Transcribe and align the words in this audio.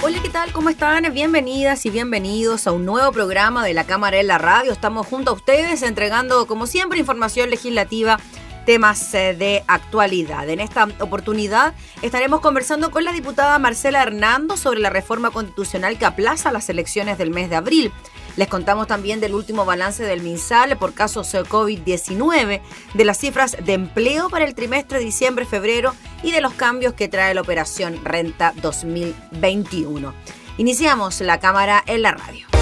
Hola, 0.00 0.22
¿qué 0.22 0.28
tal? 0.28 0.52
¿Cómo 0.52 0.68
están? 0.68 1.12
Bienvenidas 1.12 1.84
y 1.84 1.90
bienvenidos 1.90 2.68
a 2.68 2.72
un 2.72 2.86
nuevo 2.86 3.10
programa 3.10 3.64
de 3.64 3.74
la 3.74 3.82
Cámara 3.82 4.20
en 4.20 4.28
la 4.28 4.38
Radio. 4.38 4.70
Estamos 4.70 5.08
junto 5.08 5.32
a 5.32 5.34
ustedes 5.34 5.82
entregando, 5.82 6.46
como 6.46 6.68
siempre, 6.68 7.00
información 7.00 7.50
legislativa 7.50 8.20
temas 8.64 9.12
eh, 9.14 9.34
de 9.34 9.64
actualidad. 9.66 10.48
En 10.48 10.60
esta 10.60 10.86
oportunidad 11.00 11.74
estaremos 12.00 12.40
conversando 12.40 12.92
con 12.92 13.02
la 13.02 13.12
diputada 13.12 13.58
Marcela 13.58 14.00
Hernando 14.00 14.56
sobre 14.56 14.78
la 14.78 14.90
reforma 14.90 15.30
constitucional 15.30 15.98
que 15.98 16.04
aplaza 16.04 16.52
las 16.52 16.68
elecciones 16.68 17.18
del 17.18 17.30
mes 17.30 17.50
de 17.50 17.56
abril. 17.56 17.92
Les 18.36 18.48
contamos 18.48 18.86
también 18.86 19.20
del 19.20 19.34
último 19.34 19.64
balance 19.64 20.04
del 20.04 20.22
MinSal 20.22 20.76
por 20.76 20.94
casos 20.94 21.34
COVID-19, 21.34 22.60
de 22.94 23.04
las 23.04 23.18
cifras 23.18 23.56
de 23.64 23.72
empleo 23.72 24.28
para 24.28 24.44
el 24.44 24.54
trimestre 24.54 25.00
diciembre-febrero 25.00 25.94
y 26.22 26.32
de 26.32 26.40
los 26.40 26.54
cambios 26.54 26.94
que 26.94 27.08
trae 27.08 27.34
la 27.34 27.40
operación 27.40 28.04
Renta 28.04 28.52
2021. 28.62 30.14
Iniciamos 30.58 31.20
la 31.20 31.38
cámara 31.38 31.82
en 31.86 32.02
la 32.02 32.12
radio. 32.12 32.57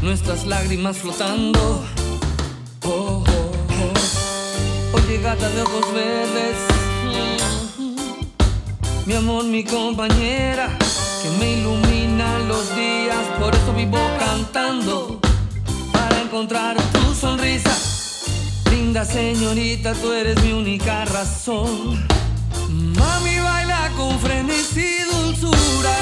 Nuestras 0.01 0.45
lágrimas 0.45 0.97
flotando. 0.97 1.81
Oh, 2.83 3.23
oh, 3.25 3.51
oh. 3.81 4.97
Oye, 4.97 5.21
gata 5.21 5.47
de 5.49 5.61
ojos 5.61 5.93
verdes, 5.93 6.57
mm, 7.79 9.07
mi 9.07 9.13
amor, 9.13 9.45
mi 9.45 9.63
compañera, 9.63 10.77
que 11.21 11.29
me 11.39 11.53
ilumina 11.53 12.37
los 12.39 12.75
días, 12.75 13.25
por 13.39 13.55
eso 13.55 13.73
vivo 13.73 13.97
cantando, 14.19 15.21
para 15.93 16.19
encontrar 16.19 16.75
tu 16.91 17.15
sonrisa. 17.15 17.73
Linda 18.71 19.05
señorita, 19.05 19.93
tú 19.93 20.11
eres 20.11 20.41
mi 20.43 20.51
única 20.51 21.05
razón. 21.05 22.05
Mami 22.69 23.39
baila 23.39 23.89
con 23.95 24.19
frenesí 24.19 24.97
y 24.99 25.03
dulzura. 25.15 25.95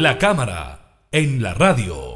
La 0.00 0.16
cámara 0.16 0.78
en 1.10 1.42
la 1.42 1.54
radio. 1.54 2.14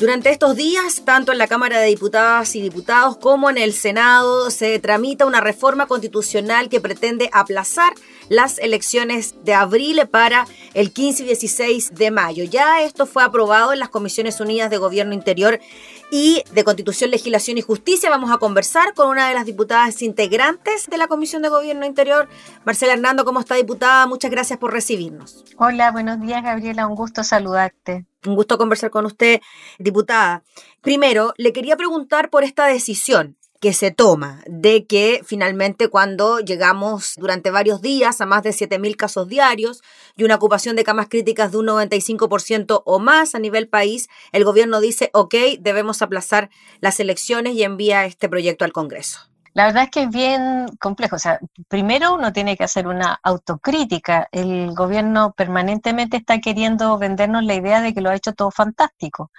Durante 0.00 0.30
estos 0.30 0.56
días, 0.56 1.02
tanto 1.04 1.30
en 1.30 1.38
la 1.38 1.46
Cámara 1.46 1.78
de 1.78 1.86
Diputadas 1.86 2.56
y 2.56 2.62
Diputados 2.62 3.16
como 3.18 3.48
en 3.48 3.58
el 3.58 3.72
Senado, 3.72 4.50
se 4.50 4.76
tramita 4.80 5.24
una 5.24 5.40
reforma 5.40 5.86
constitucional 5.86 6.68
que 6.68 6.80
pretende 6.80 7.30
aplazar 7.32 7.92
las 8.28 8.58
elecciones 8.58 9.36
de 9.44 9.54
abril 9.54 10.00
para 10.10 10.48
el 10.74 10.90
15 10.90 11.22
y 11.22 11.26
16 11.26 11.94
de 11.94 12.10
mayo. 12.10 12.42
Ya 12.42 12.82
esto 12.82 13.06
fue 13.06 13.22
aprobado 13.22 13.72
en 13.72 13.78
las 13.78 13.90
Comisiones 13.90 14.40
Unidas 14.40 14.68
de 14.68 14.78
Gobierno 14.78 15.14
Interior 15.14 15.60
y 16.12 16.44
de 16.52 16.62
Constitución, 16.62 17.10
Legislación 17.10 17.56
y 17.56 17.62
Justicia. 17.62 18.10
Vamos 18.10 18.30
a 18.30 18.36
conversar 18.36 18.92
con 18.92 19.08
una 19.08 19.28
de 19.28 19.34
las 19.34 19.46
diputadas 19.46 20.02
integrantes 20.02 20.86
de 20.90 20.98
la 20.98 21.08
Comisión 21.08 21.40
de 21.40 21.48
Gobierno 21.48 21.86
Interior, 21.86 22.28
Marcela 22.66 22.92
Hernando. 22.92 23.24
¿Cómo 23.24 23.40
está, 23.40 23.54
diputada? 23.54 24.06
Muchas 24.06 24.30
gracias 24.30 24.58
por 24.58 24.74
recibirnos. 24.74 25.42
Hola, 25.56 25.90
buenos 25.90 26.20
días, 26.20 26.42
Gabriela. 26.42 26.86
Un 26.86 26.96
gusto 26.96 27.24
saludarte. 27.24 28.04
Un 28.26 28.34
gusto 28.34 28.58
conversar 28.58 28.90
con 28.90 29.06
usted, 29.06 29.40
diputada. 29.78 30.42
Primero, 30.82 31.32
le 31.38 31.54
quería 31.54 31.78
preguntar 31.78 32.28
por 32.28 32.44
esta 32.44 32.66
decisión 32.66 33.38
que 33.62 33.72
se 33.72 33.92
toma 33.92 34.42
de 34.46 34.86
que 34.88 35.22
finalmente 35.24 35.86
cuando 35.86 36.40
llegamos 36.40 37.14
durante 37.16 37.52
varios 37.52 37.80
días 37.80 38.20
a 38.20 38.26
más 38.26 38.42
de 38.42 38.50
7.000 38.50 38.96
casos 38.96 39.28
diarios 39.28 39.82
y 40.16 40.24
una 40.24 40.34
ocupación 40.34 40.74
de 40.74 40.82
camas 40.82 41.06
críticas 41.08 41.52
de 41.52 41.58
un 41.58 41.66
95% 41.68 42.82
o 42.84 42.98
más 42.98 43.36
a 43.36 43.38
nivel 43.38 43.68
país, 43.68 44.08
el 44.32 44.44
gobierno 44.44 44.80
dice, 44.80 45.10
ok, 45.12 45.34
debemos 45.60 46.02
aplazar 46.02 46.50
las 46.80 46.98
elecciones 46.98 47.54
y 47.54 47.62
envía 47.62 48.04
este 48.04 48.28
proyecto 48.28 48.64
al 48.64 48.72
Congreso. 48.72 49.32
La 49.54 49.66
verdad 49.66 49.84
es 49.84 49.90
que 49.90 50.02
es 50.04 50.10
bien 50.10 50.66
complejo. 50.80 51.16
O 51.16 51.18
sea, 51.18 51.38
primero 51.68 52.14
uno 52.14 52.32
tiene 52.32 52.56
que 52.56 52.64
hacer 52.64 52.86
una 52.86 53.20
autocrítica. 53.22 54.28
El 54.32 54.74
gobierno 54.74 55.34
permanentemente 55.34 56.16
está 56.16 56.40
queriendo 56.40 56.96
vendernos 56.98 57.44
la 57.44 57.54
idea 57.54 57.82
de 57.82 57.92
que 57.92 58.00
lo 58.00 58.10
ha 58.10 58.16
hecho 58.16 58.32
todo 58.32 58.50
fantástico. 58.50 59.30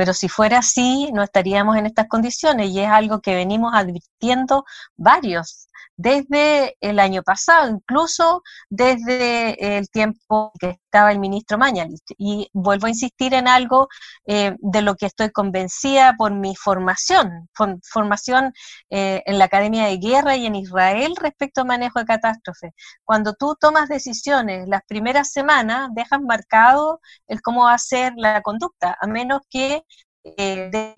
Pero 0.00 0.14
si 0.14 0.30
fuera 0.30 0.60
así, 0.60 1.10
no 1.12 1.22
estaríamos 1.22 1.76
en 1.76 1.84
estas 1.84 2.08
condiciones 2.08 2.70
y 2.70 2.80
es 2.80 2.88
algo 2.88 3.20
que 3.20 3.34
venimos 3.34 3.74
advirtiendo 3.74 4.64
varios 4.96 5.68
desde 6.00 6.76
el 6.80 6.98
año 6.98 7.22
pasado, 7.22 7.68
incluso 7.68 8.42
desde 8.70 9.76
el 9.76 9.90
tiempo 9.90 10.50
que 10.58 10.70
estaba 10.70 11.12
el 11.12 11.18
ministro 11.18 11.58
Mañalich. 11.58 12.00
Y 12.16 12.48
vuelvo 12.54 12.86
a 12.86 12.90
insistir 12.90 13.34
en 13.34 13.46
algo 13.46 13.88
eh, 14.26 14.56
de 14.60 14.82
lo 14.82 14.96
que 14.96 15.06
estoy 15.06 15.30
convencida 15.30 16.14
por 16.16 16.32
mi 16.32 16.56
formación, 16.56 17.48
formación 17.82 18.54
eh, 18.88 19.22
en 19.26 19.38
la 19.38 19.44
Academia 19.44 19.86
de 19.86 19.98
Guerra 19.98 20.36
y 20.36 20.46
en 20.46 20.54
Israel 20.54 21.14
respecto 21.20 21.60
al 21.60 21.66
manejo 21.66 21.98
de 21.98 22.06
catástrofe. 22.06 22.72
Cuando 23.04 23.34
tú 23.34 23.54
tomas 23.60 23.88
decisiones 23.88 24.68
las 24.68 24.82
primeras 24.86 25.30
semanas, 25.32 25.90
dejas 25.92 26.20
marcado 26.22 27.00
el 27.28 27.42
cómo 27.42 27.64
va 27.64 27.74
a 27.74 27.78
ser 27.78 28.14
la 28.16 28.40
conducta, 28.40 28.96
a 28.98 29.06
menos 29.06 29.42
que 29.50 29.82
eh, 30.24 30.68
de 30.70 30.94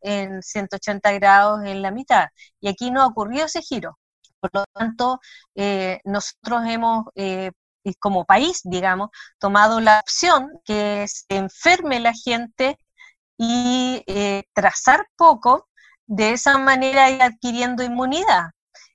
en 0.00 0.42
180 0.42 1.12
grados 1.12 1.64
en 1.64 1.82
la 1.82 1.90
mitad. 1.90 2.28
Y 2.60 2.68
aquí 2.68 2.90
no 2.90 3.06
ocurrió 3.06 3.44
ese 3.46 3.62
giro. 3.62 3.98
Por 4.40 4.50
lo 4.54 4.64
tanto, 4.72 5.20
eh, 5.54 6.00
nosotros 6.04 6.62
hemos, 6.66 7.06
eh, 7.14 7.52
como 8.00 8.24
país, 8.24 8.60
digamos, 8.64 9.10
tomado 9.38 9.80
la 9.80 10.00
opción 10.00 10.50
que 10.64 11.06
se 11.08 11.24
enferme 11.28 12.00
la 12.00 12.12
gente 12.14 12.78
y 13.38 14.02
trazar 14.54 15.06
poco, 15.16 15.68
de 16.06 16.32
esa 16.32 16.58
manera 16.58 17.10
ir 17.10 17.22
adquiriendo 17.22 17.82
inmunidad. 17.84 18.50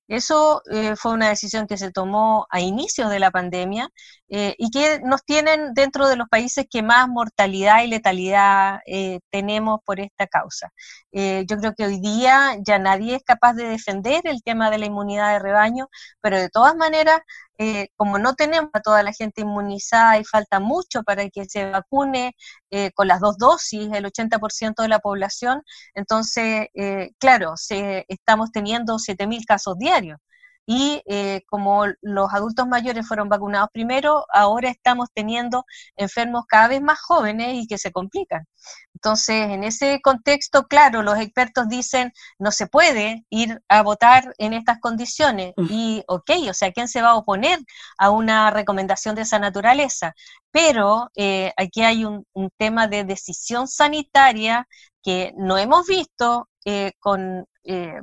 Eso 0.08 0.62
fue 0.98 1.14
una 1.14 1.30
decisión 1.30 1.66
que 1.68 1.78
se 1.78 1.92
tomó 1.92 2.46
a 2.50 2.60
inicios 2.60 3.10
de 3.10 3.20
la 3.20 3.32
pandemia 3.32 3.90
eh, 4.36 4.56
y 4.58 4.72
que 4.72 5.00
nos 5.04 5.24
tienen 5.24 5.74
dentro 5.76 6.08
de 6.08 6.16
los 6.16 6.28
países 6.28 6.66
que 6.70 6.82
más 6.82 7.08
mortalidad 7.08 7.84
y 7.84 7.88
letalidad 7.88 8.80
eh, 8.88 9.20
tenemos 9.32 9.80
por 9.86 10.00
esta 10.00 10.26
causa. 10.28 10.72
yo 11.12 11.58
creo 11.58 11.74
que 11.76 11.86
hoy 11.86 12.00
día 12.00 12.58
ya 12.66 12.80
nadie 12.80 13.16
es 13.16 13.24
capaz 13.24 13.54
de 13.54 13.66
defender 13.66 14.22
el 14.26 14.42
tema 14.44 14.72
de 14.72 14.80
la 14.80 14.88
inmunidad 14.88 15.34
de 15.34 15.40
rebaño, 15.40 15.88
pero 16.22 16.40
de 16.40 16.50
todas 16.50 16.76
maneras 16.76 17.22
eh, 17.60 17.90
como 17.96 18.18
no 18.18 18.34
tenemos 18.36 18.72
a 18.74 18.82
toda 18.82 19.04
la 19.04 19.14
gente 19.14 19.42
inmunizada 19.42 20.18
y 20.18 20.26
falta 20.26 20.60
mucho 20.60 21.04
para 21.04 21.30
que 21.30 21.46
se 21.46 21.70
vacune 21.70 22.36
eh, 22.72 22.92
con 22.94 23.08
las 23.08 23.20
dos 23.20 23.38
dosis, 23.38 23.90
el 23.94 24.06
80% 24.06 24.82
de 24.82 24.88
la 24.90 25.00
población, 25.00 25.62
entonces, 25.94 26.68
eh, 26.74 27.12
claro, 27.20 27.54
se, 27.56 28.06
estamos 28.08 28.52
teniendo 28.52 28.98
7.000 28.98 29.46
casos 29.46 29.78
diarios 29.78 30.20
y 30.66 31.02
eh, 31.06 31.42
como 31.48 31.86
los 32.02 32.34
adultos 32.34 32.68
mayores 32.68 33.08
fueron 33.08 33.30
vacunados 33.30 33.70
primero, 33.74 34.26
ahora 34.34 34.70
estamos 34.70 35.10
teniendo 35.14 35.66
enfermos 35.98 36.46
cada 36.48 36.68
vez 36.70 36.82
más 36.82 37.00
jóvenes 37.02 37.56
y 37.56 37.68
que 37.68 37.78
se 37.78 37.92
complican. 37.92 38.46
Entonces, 38.94 39.50
en 39.50 39.64
ese 39.64 40.00
contexto, 40.02 40.68
claro, 40.68 41.04
los 41.04 41.20
expertos 41.20 41.68
dicen, 41.68 42.14
no 42.40 42.52
se 42.52 42.68
puede 42.68 43.26
ir 43.30 43.62
a 43.68 43.82
votar 43.82 44.34
en 44.38 44.54
estas 44.54 44.80
condiciones. 44.80 45.54
Y, 45.70 46.04
ok, 46.08 46.32
o 46.50 46.54
sea, 46.54 46.72
¿quién 46.72 46.88
se 46.88 47.02
va 47.02 47.10
a 47.10 47.16
oponer 47.16 47.60
a 47.98 48.10
una 48.12 48.50
recomendación 48.52 49.16
de 49.16 49.24
esa 49.24 49.40
naturaleza? 49.40 50.14
Pero 50.52 51.10
eh, 51.16 51.52
aquí 51.58 51.84
hay 51.84 52.06
un, 52.06 52.26
un 52.34 52.50
tema 52.58 52.88
de 52.88 53.04
decisión 53.04 53.68
sanitaria 53.68 54.68
que 55.04 55.34
no 55.38 55.58
hemos 55.58 55.86
visto 55.88 56.48
eh, 56.66 56.94
con, 57.00 57.46
eh, 57.64 58.00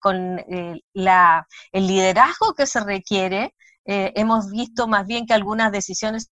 con 0.00 0.38
eh, 0.40 0.80
la, 0.92 1.46
el 1.72 1.86
liderazgo 1.86 2.54
que 2.54 2.66
se 2.66 2.80
requiere. 2.80 3.54
hemos 3.86 4.50
visto 4.50 4.88
más 4.88 5.06
bien 5.06 5.26
que 5.26 5.34
algunas 5.34 5.70
decisiones 5.70 6.30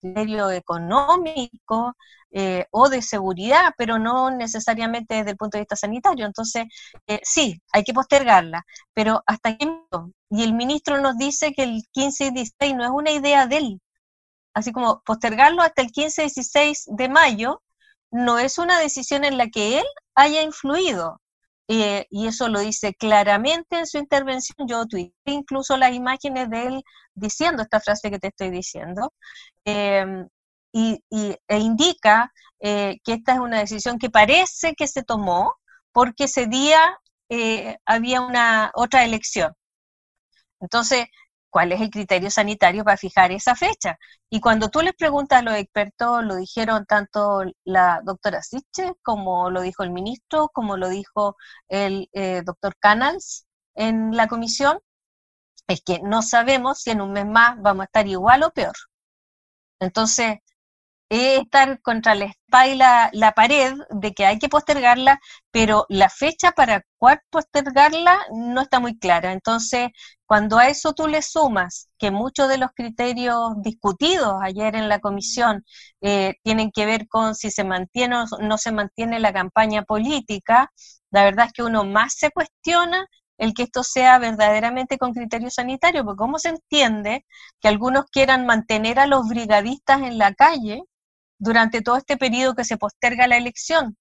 criterio 0.00 0.50
económico 0.50 1.96
o 2.70 2.88
de 2.88 3.02
seguridad, 3.02 3.72
pero 3.78 3.98
no 3.98 4.30
necesariamente 4.30 5.14
desde 5.16 5.30
el 5.32 5.36
punto 5.36 5.56
de 5.56 5.62
vista 5.62 5.76
sanitario. 5.76 6.26
Entonces, 6.26 6.64
sí, 7.22 7.60
hay 7.72 7.82
que 7.82 7.94
postergarla, 7.94 8.64
pero 8.94 9.22
hasta 9.26 9.56
qué 9.56 9.66
Y 10.30 10.42
el 10.44 10.52
ministro 10.54 11.00
nos 11.00 11.16
dice 11.18 11.52
que 11.54 11.62
el 11.64 11.82
15 11.92 12.26
y 12.26 12.30
16 12.32 12.76
no 12.76 12.84
es 12.84 12.90
una 12.90 13.10
idea 13.10 13.46
de 13.46 13.56
él. 13.58 13.80
Así 14.54 14.72
como 14.72 15.02
postergarlo 15.04 15.62
hasta 15.62 15.82
el 15.82 15.90
15 15.92 16.22
y 16.22 16.24
16 16.26 16.84
de 16.86 17.08
mayo 17.08 17.62
no 18.10 18.38
es 18.38 18.58
una 18.58 18.78
decisión 18.78 19.24
en 19.24 19.36
la 19.36 19.48
que 19.48 19.78
él 19.80 19.84
haya 20.14 20.42
influido. 20.42 21.20
Eh, 21.68 22.06
y 22.10 22.28
eso 22.28 22.48
lo 22.48 22.60
dice 22.60 22.94
claramente 22.94 23.78
en 23.78 23.86
su 23.86 23.98
intervención. 23.98 24.68
Yo 24.68 24.86
tuiteé 24.86 25.12
incluso 25.26 25.76
las 25.76 25.92
imágenes 25.92 26.48
de 26.50 26.66
él 26.66 26.82
diciendo 27.14 27.62
esta 27.62 27.80
frase 27.80 28.10
que 28.10 28.18
te 28.18 28.28
estoy 28.28 28.50
diciendo. 28.50 29.12
Em, 29.64 30.28
y, 30.72 31.00
e 31.48 31.58
indica 31.58 32.32
eh, 32.60 32.98
que 33.04 33.14
esta 33.14 33.32
es 33.34 33.38
una 33.40 33.60
decisión 33.60 33.98
que 33.98 34.10
parece 34.10 34.74
que 34.74 34.86
se 34.86 35.02
tomó 35.02 35.54
porque 35.92 36.24
ese 36.24 36.46
día 36.46 36.98
eh, 37.30 37.78
había 37.86 38.20
una 38.20 38.70
otra 38.74 39.04
elección. 39.04 39.52
Entonces, 40.60 41.06
cuál 41.56 41.72
es 41.72 41.80
el 41.80 41.88
criterio 41.88 42.30
sanitario 42.30 42.84
para 42.84 42.98
fijar 42.98 43.32
esa 43.32 43.54
fecha. 43.54 43.96
Y 44.28 44.40
cuando 44.40 44.68
tú 44.68 44.82
les 44.82 44.92
preguntas 44.94 45.38
a 45.38 45.42
los 45.42 45.54
expertos, 45.54 46.22
lo 46.22 46.36
dijeron 46.36 46.84
tanto 46.84 47.44
la 47.64 48.02
doctora 48.04 48.42
Siche, 48.42 48.92
como 49.02 49.48
lo 49.48 49.62
dijo 49.62 49.82
el 49.82 49.90
ministro, 49.90 50.50
como 50.52 50.76
lo 50.76 50.90
dijo 50.90 51.36
el 51.68 52.10
eh, 52.12 52.42
doctor 52.44 52.76
Canals 52.78 53.46
en 53.74 54.14
la 54.14 54.28
comisión, 54.28 54.80
es 55.66 55.80
que 55.82 56.00
no 56.02 56.20
sabemos 56.20 56.80
si 56.82 56.90
en 56.90 57.00
un 57.00 57.12
mes 57.12 57.24
más 57.24 57.56
vamos 57.62 57.84
a 57.84 57.86
estar 57.86 58.06
igual 58.06 58.42
o 58.42 58.50
peor. 58.50 58.74
Entonces, 59.80 60.40
es 61.08 61.40
estar 61.40 61.80
contra 61.82 62.14
la 62.14 62.26
espalda 62.26 63.10
la, 63.12 63.32
pared 63.32 63.74
de 63.90 64.12
que 64.14 64.26
hay 64.26 64.38
que 64.38 64.48
postergarla, 64.48 65.20
pero 65.50 65.86
la 65.88 66.08
fecha 66.08 66.52
para 66.52 66.82
cuál 66.98 67.20
postergarla 67.30 68.18
no 68.32 68.62
está 68.62 68.80
muy 68.80 68.98
clara. 68.98 69.32
Entonces, 69.32 69.90
cuando 70.26 70.58
a 70.58 70.68
eso 70.68 70.94
tú 70.94 71.06
le 71.06 71.22
sumas 71.22 71.88
que 71.98 72.10
muchos 72.10 72.48
de 72.48 72.58
los 72.58 72.70
criterios 72.74 73.52
discutidos 73.62 74.36
ayer 74.42 74.74
en 74.76 74.88
la 74.88 75.00
comisión 75.00 75.64
eh, 76.00 76.34
tienen 76.42 76.70
que 76.72 76.86
ver 76.86 77.06
con 77.08 77.34
si 77.34 77.50
se 77.50 77.64
mantiene 77.64 78.16
o 78.16 78.24
no 78.40 78.58
se 78.58 78.72
mantiene 78.72 79.20
la 79.20 79.32
campaña 79.32 79.82
política, 79.82 80.70
la 81.10 81.24
verdad 81.24 81.46
es 81.46 81.52
que 81.52 81.62
uno 81.62 81.84
más 81.84 82.14
se 82.16 82.30
cuestiona 82.30 83.06
el 83.38 83.54
que 83.54 83.64
esto 83.64 83.82
sea 83.82 84.18
verdaderamente 84.18 84.98
con 84.98 85.12
criterio 85.12 85.50
sanitario, 85.50 86.04
porque 86.04 86.18
cómo 86.18 86.38
se 86.38 86.50
entiende 86.50 87.26
que 87.60 87.68
algunos 87.68 88.06
quieran 88.06 88.46
mantener 88.46 88.98
a 88.98 89.06
los 89.06 89.28
brigadistas 89.28 90.02
en 90.02 90.18
la 90.18 90.34
calle 90.34 90.82
durante 91.38 91.82
todo 91.82 91.96
este 91.96 92.16
periodo 92.16 92.54
que 92.54 92.64
se 92.64 92.76
posterga 92.78 93.26
la 93.28 93.36
elección. 93.36 93.96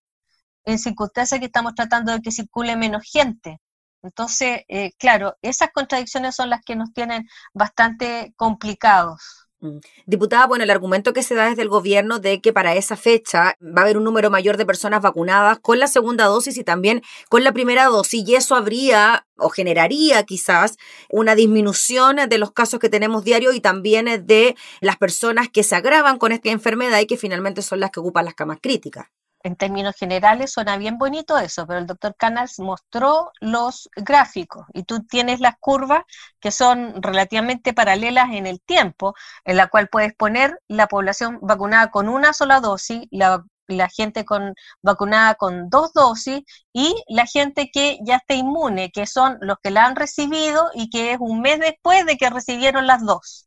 en 0.65 0.80
circunstancias 0.80 1.39
que 1.39 1.48
estamos 1.48 1.75
tratando 1.75 2.12
de 2.13 2.22
que 2.22 2.32
circule 2.32 2.75
menos 2.75 3.04
gente. 3.12 3.60
Entonces, 4.04 4.62
eh, 4.68 4.92
claro, 5.00 5.36
esas 5.42 5.70
contradicciones 5.74 6.36
son 6.36 6.50
las 6.50 6.62
que 6.65 6.75
nos 6.75 6.94
tienen 6.94 7.27
bastante 7.54 8.34
complicados. 8.38 9.45
Mm. 9.65 9.79
Diputada, 10.05 10.45
bueno, 10.48 10.63
el 10.63 10.69
argumento 10.69 11.13
que 11.13 11.24
se 11.24 11.36
da 11.36 11.50
desde 11.50 11.63
el 11.63 11.69
gobierno 11.69 12.19
de 12.19 12.39
que 12.39 12.53
para 12.53 12.75
esa 12.75 12.95
fecha 12.95 13.57
va 13.62 13.81
a 13.81 13.81
haber 13.81 13.98
un 13.98 14.03
número 14.03 14.29
mayor 14.29 14.57
de 14.57 14.65
personas 14.65 15.01
vacunadas 15.01 15.60
con 15.60 15.79
la 15.79 15.88
segunda 15.88 16.25
dosis 16.25 16.57
y 16.57 16.63
también 16.63 17.01
con 17.29 17.43
la 17.43 17.51
primera 17.51 17.86
dosis, 17.86 18.27
y 18.27 18.36
eso 18.36 18.55
habría 18.55 19.25
o 19.38 19.50
generaría 19.50 20.24
quizás 20.24 20.77
una 21.10 21.36
disminución 21.36 22.17
de 22.29 22.38
los 22.38 22.51
casos 22.51 22.79
que 22.79 22.89
tenemos 22.89 23.24
diario 23.24 23.51
y 23.53 23.60
también 23.60 24.05
de 24.25 24.55
las 24.81 24.98
personas 24.98 25.50
que 25.50 25.63
se 25.63 25.75
agravan 25.75 26.17
con 26.17 26.31
esta 26.31 26.50
enfermedad 26.50 27.00
y 27.00 27.07
que 27.07 27.17
finalmente 27.17 27.62
son 27.62 27.79
las 27.79 27.91
que 27.91 28.00
ocupan 28.00 28.25
las 28.25 28.36
camas 28.36 28.60
críticas 28.62 29.07
en 29.46 29.56
términos 29.56 29.96
generales 29.96 30.52
suena 30.52 30.75
bien 30.78 30.98
bonito 30.98 31.38
eso, 31.38 31.68
pero 31.68 31.80
el 31.80 31.86
doctor 31.86 32.16
Canals 32.18 32.60
mostró 32.60 33.32
los 33.40 33.88
gráficos 33.96 34.66
y 34.74 34.84
tú 34.84 35.06
tienes 35.06 35.40
las 35.40 35.56
curvas 35.60 36.04
que 36.40 36.52
son 36.52 37.02
relativamente 37.04 37.74
paralelas 37.74 38.32
en 38.32 38.48
el 38.48 38.60
tiempo, 38.60 39.14
en 39.44 39.58
la 39.58 39.68
cual 39.68 39.88
puedes 39.88 40.16
poner 40.16 40.60
la 40.68 40.88
población 40.88 41.38
vacunada 41.44 41.92
con 41.92 42.10
una 42.10 42.34
sola 42.34 42.60
dosis, 42.60 43.08
la, 43.12 43.44
gente 43.90 44.25
con, 44.25 44.56
vacunada 44.82 45.36
con 45.36 45.70
dos 45.70 45.94
dosis 45.94 46.42
y 46.74 46.96
la 47.08 47.28
gente 47.28 47.70
que 47.72 48.00
ya 48.04 48.16
está 48.16 48.34
inmune, 48.34 48.90
que 48.92 49.06
son 49.06 49.38
los 49.42 49.58
que 49.62 49.70
la 49.70 49.86
han 49.86 49.96
recibido 49.96 50.72
y 50.74 50.90
que 50.90 51.12
es 51.14 51.18
un 51.20 51.42
mes 51.42 51.60
después 51.60 52.04
de 52.08 52.18
que 52.18 52.32
recibieron 52.32 52.88
las 52.88 53.06
dos 53.06 53.45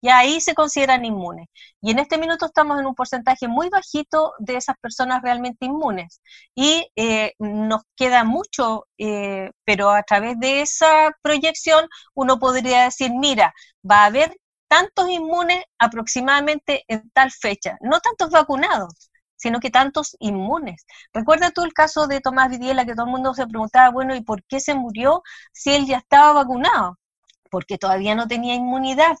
y 0.00 0.08
ahí 0.08 0.40
se 0.40 0.54
consideran 0.54 1.04
inmunes. 1.04 1.48
Y 1.80 1.90
en 1.90 1.98
este 1.98 2.18
minuto 2.18 2.46
estamos 2.46 2.78
en 2.80 2.86
un 2.86 2.94
porcentaje 2.94 3.48
muy 3.48 3.68
bajito 3.68 4.32
de 4.38 4.56
esas 4.56 4.76
personas 4.78 5.22
realmente 5.22 5.66
inmunes. 5.66 6.20
Y 6.54 6.90
eh, 6.96 7.34
nos 7.38 7.82
queda 7.96 8.24
mucho, 8.24 8.86
eh, 8.98 9.50
pero 9.64 9.90
a 9.90 10.02
través 10.02 10.38
de 10.38 10.62
esa 10.62 11.12
proyección 11.22 11.86
uno 12.14 12.38
podría 12.38 12.84
decir, 12.84 13.10
mira, 13.12 13.52
va 13.88 14.02
a 14.04 14.06
haber 14.06 14.36
tantos 14.68 15.08
inmunes 15.10 15.64
aproximadamente 15.78 16.84
en 16.88 17.10
tal 17.10 17.30
fecha, 17.32 17.76
no 17.80 18.00
tantos 18.00 18.30
vacunados 18.30 19.10
sino 19.40 19.58
que 19.60 19.70
tantos 19.70 20.16
inmunes. 20.20 20.84
Recuerda 21.14 21.50
tú 21.50 21.64
el 21.64 21.72
caso 21.72 22.06
de 22.06 22.20
Tomás 22.20 22.50
Vidiela, 22.50 22.84
que 22.84 22.92
todo 22.94 23.06
el 23.06 23.12
mundo 23.12 23.32
se 23.34 23.46
preguntaba, 23.46 23.90
bueno, 23.90 24.14
¿y 24.14 24.20
por 24.22 24.44
qué 24.44 24.60
se 24.60 24.74
murió 24.74 25.22
si 25.52 25.74
él 25.74 25.86
ya 25.86 25.96
estaba 25.98 26.34
vacunado? 26.34 26.98
Porque 27.50 27.78
todavía 27.78 28.14
no 28.14 28.28
tenía 28.28 28.54
inmunidad 28.54 29.16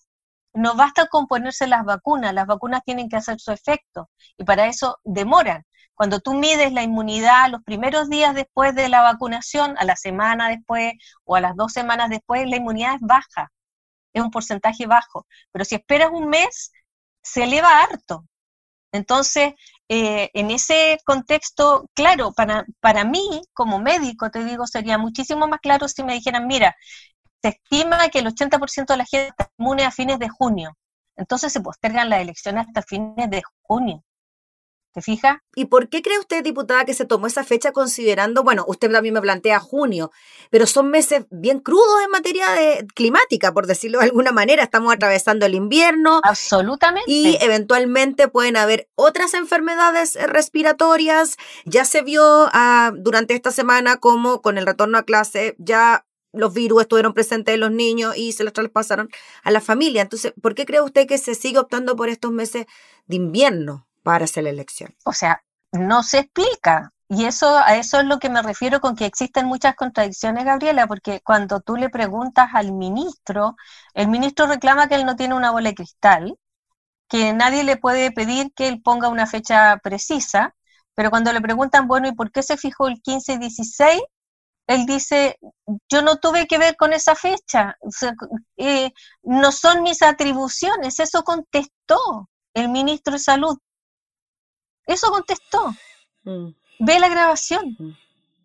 no 0.54 0.74
basta 0.76 1.06
con 1.06 1.26
ponerse 1.26 1.66
las 1.66 1.84
vacunas, 1.84 2.34
las 2.34 2.46
vacunas 2.46 2.82
tienen 2.84 3.08
que 3.08 3.16
hacer 3.16 3.38
su 3.40 3.52
efecto 3.52 4.10
y 4.36 4.44
para 4.44 4.66
eso 4.66 4.98
demoran. 5.04 5.64
Cuando 5.94 6.20
tú 6.20 6.34
mides 6.34 6.72
la 6.72 6.82
inmunidad 6.82 7.50
los 7.50 7.62
primeros 7.62 8.08
días 8.08 8.34
después 8.34 8.74
de 8.74 8.88
la 8.88 9.02
vacunación, 9.02 9.76
a 9.78 9.84
la 9.84 9.96
semana 9.96 10.48
después 10.48 10.94
o 11.24 11.36
a 11.36 11.40
las 11.40 11.54
dos 11.56 11.72
semanas 11.72 12.08
después, 12.10 12.48
la 12.48 12.56
inmunidad 12.56 12.94
es 12.94 13.00
baja, 13.02 13.52
es 14.12 14.22
un 14.22 14.30
porcentaje 14.30 14.86
bajo. 14.86 15.26
Pero 15.52 15.64
si 15.64 15.76
esperas 15.76 16.10
un 16.12 16.28
mes, 16.28 16.72
se 17.22 17.44
eleva 17.44 17.82
harto. 17.82 18.26
Entonces, 18.92 19.54
eh, 19.88 20.30
en 20.34 20.50
ese 20.50 20.98
contexto, 21.04 21.88
claro, 21.94 22.32
para, 22.32 22.64
para 22.80 23.04
mí 23.04 23.42
como 23.52 23.78
médico, 23.80 24.30
te 24.30 24.44
digo, 24.44 24.66
sería 24.66 24.98
muchísimo 24.98 25.46
más 25.48 25.60
claro 25.60 25.88
si 25.88 26.02
me 26.04 26.14
dijeran, 26.14 26.46
mira, 26.46 26.76
se 27.42 27.48
estima 27.48 28.08
que 28.08 28.20
el 28.20 28.26
80% 28.26 28.86
de 28.86 28.96
la 28.96 29.04
gente 29.04 29.28
está 29.28 29.50
inmune 29.58 29.84
a 29.84 29.90
fines 29.90 30.18
de 30.18 30.28
junio. 30.28 30.76
Entonces 31.16 31.52
se 31.52 31.60
postergan 31.60 32.08
las 32.08 32.20
elecciones 32.20 32.66
hasta 32.66 32.82
fines 32.82 33.30
de 33.30 33.42
junio. 33.62 34.02
¿Te 34.92 35.02
fija? 35.02 35.44
¿Y 35.54 35.66
por 35.66 35.88
qué 35.88 36.02
cree 36.02 36.18
usted, 36.18 36.42
diputada, 36.42 36.84
que 36.84 36.94
se 36.94 37.04
tomó 37.04 37.28
esa 37.28 37.44
fecha 37.44 37.70
considerando, 37.70 38.42
bueno, 38.42 38.64
usted 38.66 38.90
también 38.90 39.14
me 39.14 39.20
plantea 39.20 39.60
junio, 39.60 40.10
pero 40.50 40.66
son 40.66 40.90
meses 40.90 41.26
bien 41.30 41.60
crudos 41.60 42.02
en 42.04 42.10
materia 42.10 42.50
de 42.50 42.84
climática, 42.92 43.52
por 43.52 43.68
decirlo 43.68 44.00
de 44.00 44.06
alguna 44.06 44.32
manera, 44.32 44.64
estamos 44.64 44.92
atravesando 44.92 45.46
el 45.46 45.54
invierno. 45.54 46.20
Absolutamente. 46.24 47.08
Y 47.08 47.38
eventualmente 47.40 48.26
pueden 48.26 48.56
haber 48.56 48.88
otras 48.96 49.34
enfermedades 49.34 50.18
respiratorias. 50.26 51.36
Ya 51.66 51.84
se 51.84 52.02
vio 52.02 52.48
ah, 52.52 52.90
durante 52.96 53.34
esta 53.34 53.52
semana 53.52 53.98
como 53.98 54.42
con 54.42 54.58
el 54.58 54.66
retorno 54.66 54.98
a 54.98 55.04
clase 55.04 55.54
ya 55.58 56.04
los 56.32 56.52
virus 56.54 56.82
estuvieron 56.82 57.14
presentes 57.14 57.54
en 57.54 57.60
los 57.60 57.70
niños 57.70 58.16
y 58.16 58.32
se 58.32 58.44
los 58.44 58.52
traspasaron 58.52 59.08
a 59.42 59.50
la 59.50 59.60
familia. 59.60 60.02
Entonces, 60.02 60.32
¿por 60.40 60.54
qué 60.54 60.64
cree 60.66 60.80
usted 60.80 61.06
que 61.06 61.18
se 61.18 61.34
sigue 61.34 61.58
optando 61.58 61.96
por 61.96 62.08
estos 62.08 62.32
meses 62.32 62.66
de 63.06 63.16
invierno 63.16 63.86
para 64.02 64.24
hacer 64.24 64.44
la 64.44 64.50
elección? 64.50 64.94
O 65.04 65.12
sea, 65.12 65.42
no 65.72 66.02
se 66.02 66.20
explica. 66.20 66.92
Y 67.08 67.24
eso, 67.24 67.58
a 67.58 67.76
eso 67.76 67.98
es 67.98 68.06
lo 68.06 68.20
que 68.20 68.30
me 68.30 68.40
refiero 68.40 68.80
con 68.80 68.94
que 68.94 69.04
existen 69.04 69.46
muchas 69.46 69.74
contradicciones, 69.74 70.44
Gabriela, 70.44 70.86
porque 70.86 71.20
cuando 71.24 71.60
tú 71.60 71.76
le 71.76 71.88
preguntas 71.90 72.50
al 72.54 72.72
ministro, 72.72 73.56
el 73.94 74.06
ministro 74.06 74.46
reclama 74.46 74.88
que 74.88 74.94
él 74.94 75.04
no 75.04 75.16
tiene 75.16 75.34
una 75.34 75.50
bola 75.50 75.70
de 75.70 75.74
cristal, 75.74 76.38
que 77.08 77.32
nadie 77.32 77.64
le 77.64 77.76
puede 77.76 78.12
pedir 78.12 78.52
que 78.54 78.68
él 78.68 78.80
ponga 78.80 79.08
una 79.08 79.26
fecha 79.26 79.78
precisa, 79.82 80.54
pero 80.94 81.10
cuando 81.10 81.32
le 81.32 81.40
preguntan, 81.40 81.88
bueno, 81.88 82.06
¿y 82.08 82.12
por 82.12 82.30
qué 82.30 82.44
se 82.44 82.56
fijó 82.56 82.86
el 82.86 83.00
15 83.02 83.32
y 83.34 83.38
16? 83.38 84.02
Él 84.70 84.86
dice, 84.86 85.36
yo 85.90 86.00
no 86.00 86.18
tuve 86.18 86.46
que 86.46 86.56
ver 86.56 86.76
con 86.76 86.92
esa 86.92 87.16
fecha, 87.16 87.76
eh, 88.56 88.92
no 89.24 89.50
son 89.50 89.82
mis 89.82 90.00
atribuciones, 90.00 91.00
eso 91.00 91.24
contestó 91.24 92.30
el 92.54 92.68
ministro 92.68 93.14
de 93.14 93.18
Salud. 93.18 93.58
Eso 94.86 95.10
contestó. 95.10 95.72
Mm. 96.22 96.50
Ve 96.78 97.00
la 97.00 97.08
grabación. 97.08 97.76
Mm. 97.80 97.96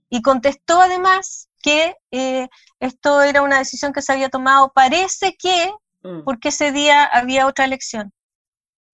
Y 0.10 0.24
contestó 0.24 0.82
además 0.82 1.48
que 1.62 1.96
eh, 2.10 2.48
esto 2.80 3.22
era 3.22 3.44
una 3.44 3.60
decisión 3.60 3.94
que 3.94 4.02
se 4.02 4.12
había 4.12 4.30
tomado, 4.30 4.72
parece 4.74 5.36
que, 5.38 5.72
mm. 6.02 6.24
porque 6.24 6.50
ese 6.50 6.72
día 6.72 7.04
había 7.04 7.46
otra 7.46 7.66
elección, 7.66 8.12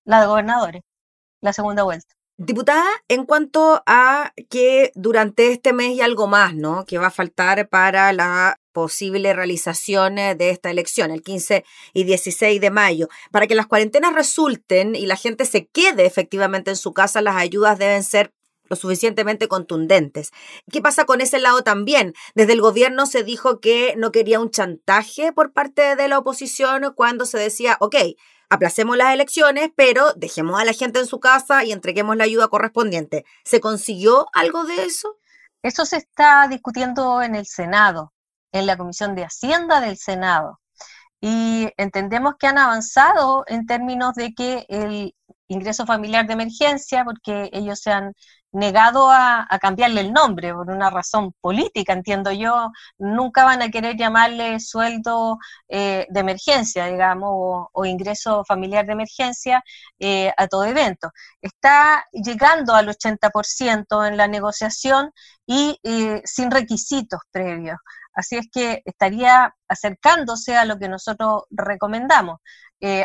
la 0.04 0.20
de 0.20 0.28
gobernadores, 0.28 0.82
la 1.40 1.54
segunda 1.54 1.84
vuelta. 1.84 2.14
Diputada, 2.44 2.90
en 3.08 3.26
cuanto 3.26 3.84
a 3.86 4.34
que 4.50 4.92
durante 4.96 5.52
este 5.52 5.74
mes 5.74 5.92
y 5.92 6.02
algo 6.02 6.26
más, 6.26 6.56
¿no? 6.56 6.86
Que 6.86 6.98
va 6.98 7.08
a 7.08 7.12
faltar 7.12 7.70
para 7.70 8.12
la 8.14 8.60
posible 8.72 9.32
realización 9.32 10.18
eh, 10.18 10.34
de 10.34 10.50
esta 10.50 10.72
elección, 10.72 11.12
el 11.12 11.22
15 11.22 11.64
y 11.94 12.04
16 12.04 12.60
de 12.60 12.72
mayo. 12.72 13.10
Para 13.30 13.46
que 13.46 13.54
las 13.54 13.68
cuarentenas 13.68 14.16
resulten 14.16 14.96
y 14.96 15.06
la 15.06 15.18
gente 15.18 15.46
se 15.46 15.68
quede 15.68 16.08
efectivamente 16.08 16.72
en 16.72 16.78
su 16.78 16.94
casa, 16.94 17.22
las 17.22 17.36
ayudas 17.36 17.78
deben 17.78 18.04
ser 18.04 18.34
lo 18.70 18.76
suficientemente 18.76 19.48
contundentes. 19.48 20.32
¿Qué 20.72 20.82
pasa 20.82 21.06
con 21.06 21.22
ese 21.22 21.38
lado 21.38 21.62
también? 21.62 22.16
Desde 22.34 22.54
el 22.54 22.62
gobierno 22.62 23.06
se 23.06 23.24
dijo 23.24 23.60
que 23.60 23.94
no 23.98 24.12
quería 24.12 24.40
un 24.40 24.50
chantaje 24.50 25.32
por 25.32 25.54
parte 25.54 25.96
de 25.96 26.08
la 26.08 26.18
oposición 26.18 26.92
cuando 26.96 27.28
se 27.28 27.38
decía, 27.38 27.78
ok, 27.82 27.98
aplacemos 28.52 28.98
las 28.98 29.14
elecciones, 29.14 29.72
pero 29.76 30.14
dejemos 30.14 30.60
a 30.60 30.66
la 30.66 30.74
gente 30.74 31.00
en 31.00 31.08
su 31.08 31.22
casa 31.22 31.64
y 31.64 31.72
entreguemos 31.72 32.18
la 32.18 32.26
ayuda 32.26 32.50
correspondiente. 32.50 33.24
¿Se 33.46 33.62
consiguió 33.62 34.28
algo 34.34 34.66
de 34.66 34.84
eso? 34.84 35.18
Eso 35.64 35.86
se 35.86 35.98
está 35.98 36.50
discutiendo 36.50 37.22
en 37.22 37.36
el 37.36 37.46
Senado, 37.46 38.14
en 38.52 38.66
la 38.66 38.76
Comisión 38.76 39.16
de 39.16 39.24
Hacienda 39.24 39.80
del 39.80 39.98
Senado. 39.98 40.60
Y 41.22 41.70
entendemos 41.78 42.34
que 42.38 42.48
han 42.48 42.58
avanzado 42.58 43.46
en 43.48 43.66
términos 43.66 44.16
de 44.16 44.34
que 44.34 44.66
el 44.68 45.16
ingreso 45.48 45.86
familiar 45.86 46.28
de 46.28 46.34
emergencia, 46.34 47.06
porque 47.06 47.50
ellos 47.54 47.80
se 47.80 47.92
han 47.92 48.14
negado 48.52 49.10
a, 49.10 49.48
cambiarle 49.62 50.02
el 50.02 50.14
nombre 50.14 50.54
por 50.54 50.70
una 50.70 50.90
razón 50.90 51.34
política, 51.40 51.94
entiendo 51.94 52.32
yo, 52.32 52.72
nunca 52.98 53.44
van 53.46 53.62
a 53.62 53.70
querer 53.70 53.96
llamarle 53.98 54.60
sueldo 54.60 55.38
eh, 55.70 56.08
de 56.10 56.20
emergencia, 56.20 56.86
digamos, 56.88 57.68
o, 57.72 57.86
ingreso 57.86 58.44
familiar 58.46 58.86
de 58.86 58.94
emergencia 58.94 59.64
eh, 60.00 60.34
a 60.38 60.48
todo 60.48 60.66
evento. 60.66 61.12
Está 61.42 62.06
llegando 62.12 62.74
al 62.76 62.90
80% 62.90 64.08
en 64.08 64.18
la 64.18 64.28
negociación 64.28 65.12
y 65.46 65.80
eh, 65.84 66.22
sin 66.26 66.52
requisitos 66.52 67.22
previos. 67.32 67.78
Así 68.14 68.38
es 68.38 68.48
que 68.52 68.82
estaría 68.86 69.54
acercándose 69.68 70.58
a 70.58 70.66
lo 70.66 70.78
que 70.78 70.90
nosotros 70.90 71.44
recomendamos. 71.50 72.40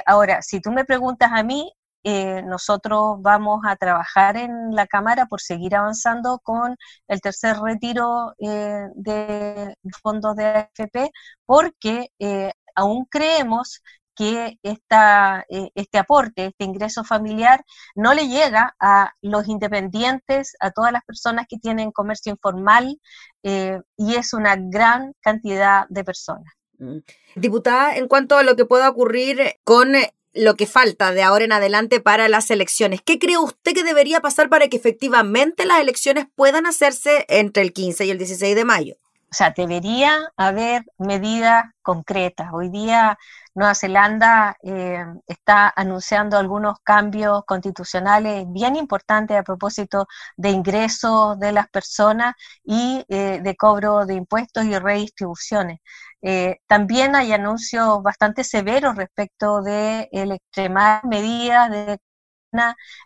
ahora, 0.07 0.43
si 0.43 0.61
tú 0.61 0.73
me 0.73 0.85
preguntas 0.85 1.31
a 1.33 1.43
mí, 1.43 1.73
eh, 2.09 2.40
nosotros 2.45 3.16
vamos 3.21 3.62
a 3.66 3.75
trabajar 3.75 4.37
en 4.37 4.73
la 4.77 4.87
Cámara 4.87 5.27
por 5.27 5.40
seguir 5.40 5.75
avanzando 5.75 6.38
con 6.38 6.77
el 7.09 7.21
tercer 7.21 7.57
retiro 7.59 8.33
eh, 8.38 8.85
de 8.95 9.75
fondos 10.05 10.37
de 10.37 10.45
AFP, 10.47 11.11
porque 11.45 12.11
eh, 12.21 12.53
aún 12.77 13.07
creemos 13.07 13.83
que 14.14 14.57
esta, 14.62 15.45
este 15.49 15.99
aporte, 15.99 16.47
este 16.47 16.64
ingreso 16.64 17.03
familiar, 17.03 17.64
no 17.97 18.14
le 18.14 18.29
llega 18.29 18.77
a 18.79 19.12
los 19.21 19.49
independientes, 19.49 20.55
a 20.61 20.71
todas 20.71 20.92
las 20.92 21.03
personas 21.05 21.47
que 21.49 21.59
tienen 21.59 21.90
comercio 21.90 22.31
informal, 22.33 23.01
y 23.42 24.14
es 24.14 24.33
una 24.33 24.55
gran 24.57 25.12
cantidad 25.21 25.87
de 25.88 26.05
personas. 26.05 26.55
Mm. 26.79 26.99
Diputada, 27.35 27.97
en 27.97 28.09
cuanto 28.09 28.38
a 28.38 28.42
lo 28.42 28.57
que 28.57 28.64
pueda 28.64 28.88
ocurrir 28.88 29.57
con 29.64 29.92
lo 30.37 30.55
que 30.55 30.66
falta 30.66 31.12
de 31.12 31.22
ahora 31.22 31.44
en 31.44 31.53
adelante 31.53 32.01
para 32.01 32.29
las 32.29 32.51
elecciones. 32.51 33.01
¿Qué 33.03 33.18
cree 33.18 33.38
usted 33.38 33.75
que 33.75 33.85
debería 33.85 34.20
pasar 34.20 34.49
para 34.49 34.68
que 34.68 34.77
efectivamente 34.77 35.64
las 35.64 35.81
elecciones 35.81 36.27
puedan 36.35 36.66
hacerse 36.66 37.25
entre 37.29 37.62
el 37.62 37.72
15 37.72 38.07
y 38.07 38.11
el 38.11 38.18
16 38.18 38.55
de 38.55 38.64
mayo? 38.64 38.96
O 39.31 39.35
sea, 39.35 39.51
debería 39.57 40.21
haber 40.37 40.85
medidas 40.99 41.65
concretas. 41.83 42.49
Hoy 42.53 42.71
día 42.71 43.19
Nueva 43.55 43.75
Zelanda 43.75 44.57
eh, 44.62 45.05
está 45.27 45.73
anunciando 45.75 46.39
algunos 46.39 46.79
cambios 46.83 47.45
constitucionales 47.45 48.45
bien 48.49 48.77
importantes 48.77 49.37
a 49.37 49.43
propósito 49.43 50.07
de 50.37 50.51
ingresos 50.51 51.39
de 51.41 51.53
las 51.53 51.69
personas 51.69 52.35
y 52.65 53.05
eh, 53.09 53.41
de 53.43 53.57
cobro 53.57 54.07
de 54.07 54.15
impuestos 54.15 54.65
y 54.65 54.79
redistribuciones. 54.79 55.81
Eh, 56.23 56.59
también 56.67 57.17
hay 57.17 57.33
anuncios 57.33 58.03
bastante 58.03 58.45
severos 58.45 58.97
respecto 58.97 59.61
de 59.62 60.09
extremar 60.12 61.05
medidas 61.05 61.71
de 61.71 61.99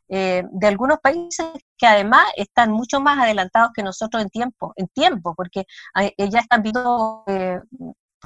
eh, 0.09 0.45
de 0.51 0.67
algunos 0.67 0.99
países 1.01 1.47
que 1.77 1.87
además 1.87 2.27
están 2.37 2.71
mucho 2.73 3.01
más 3.01 3.19
adelantados 3.19 3.73
que 3.75 3.83
nosotros 3.83 4.23
en 4.23 4.31
tiempo, 4.31 4.73
en 4.77 4.89
tiempo 4.89 5.35
porque 5.35 5.65
eh, 6.01 6.29
ya 6.31 6.41
están 6.41 6.63
viendo 6.63 7.25
eh, 7.27 7.61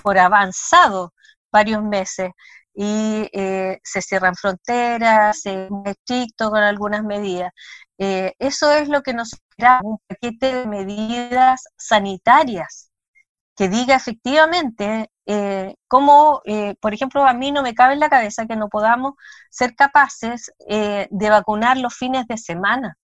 por 0.03 0.19
avanzado 0.19 1.15
varios 1.53 1.83
meses 1.83 2.31
y 2.75 3.29
se 3.85 4.03
cierran 4.03 4.35
fronteras, 4.35 5.41
se 5.43 5.67
es 5.67 5.71
estricto 5.87 6.51
con 6.51 6.63
algunas 6.63 7.05
medidas. 7.05 7.53
eso 7.97 8.73
es 8.73 8.89
lo 8.89 9.03
que 9.03 9.15
nos 9.15 9.33
espera, 9.33 9.81
un 9.85 9.99
paquete 10.09 10.53
de 10.55 10.67
medidas 10.67 11.63
sanitarias 11.77 12.91
que 13.57 13.69
diga 13.69 13.95
efectivamente 13.97 15.11
eh, 15.27 15.75
cómo, 15.89 16.43
eh, 16.45 16.75
por 16.81 16.95
ejemplo, 16.95 17.27
a 17.27 17.35
mí 17.35 17.53
no 17.53 17.63
me 17.63 17.75
cabe 17.75 17.95
en 17.95 18.01
la 18.01 18.11
cabeza 18.11 18.47
que 18.47 18.57
no 18.57 18.69
podamos 18.69 19.15
ser 19.51 19.75
capaces 19.75 20.53
eh, 20.69 21.09
de 21.11 21.31
vacunar 21.31 21.77
los 21.79 21.95
fines 21.95 22.27
de 22.27 22.37
semana 22.37 22.97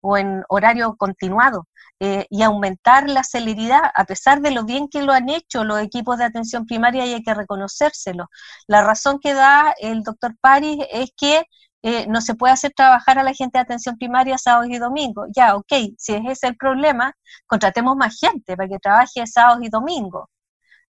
o 0.00 0.16
en 0.16 0.44
horario 0.48 0.96
continuado 0.96 1.66
y 2.00 2.42
aumentar 2.44 3.08
la 3.10 3.24
celeridad, 3.24 3.80
a 3.92 4.04
pesar 4.04 4.40
de 4.40 4.52
lo 4.52 4.64
bien 4.64 4.88
que 4.88 5.02
lo 5.02 5.12
han 5.12 5.28
hecho 5.28 5.64
los 5.64 5.80
equipos 5.80 6.16
de 6.18 6.24
atención 6.24 6.64
primaria 6.64 7.04
y 7.04 7.14
hay 7.14 7.24
que 7.24 7.34
reconocérselo. 7.34 8.28
La 8.68 8.82
razón 8.82 9.18
que 9.18 9.34
da 9.34 9.74
el 9.80 10.04
doctor 10.04 10.36
Paris 10.40 10.78
es 10.92 11.10
que 11.16 11.44
eh, 11.82 12.06
no 12.08 12.20
se 12.20 12.34
puede 12.34 12.52
hacer 12.54 12.72
trabajar 12.74 13.18
a 13.18 13.22
la 13.22 13.34
gente 13.34 13.58
de 13.58 13.62
atención 13.62 13.96
primaria 13.96 14.38
sábados 14.38 14.68
y 14.70 14.78
domingos. 14.78 15.28
Ya, 15.34 15.56
ok, 15.56 15.72
si 15.98 16.14
ese 16.14 16.32
es 16.32 16.42
el 16.44 16.56
problema, 16.56 17.14
contratemos 17.46 17.96
más 17.96 18.18
gente 18.18 18.56
para 18.56 18.68
que 18.68 18.78
trabaje 18.78 19.26
sábados 19.26 19.60
y 19.62 19.68
domingos. 19.70 20.26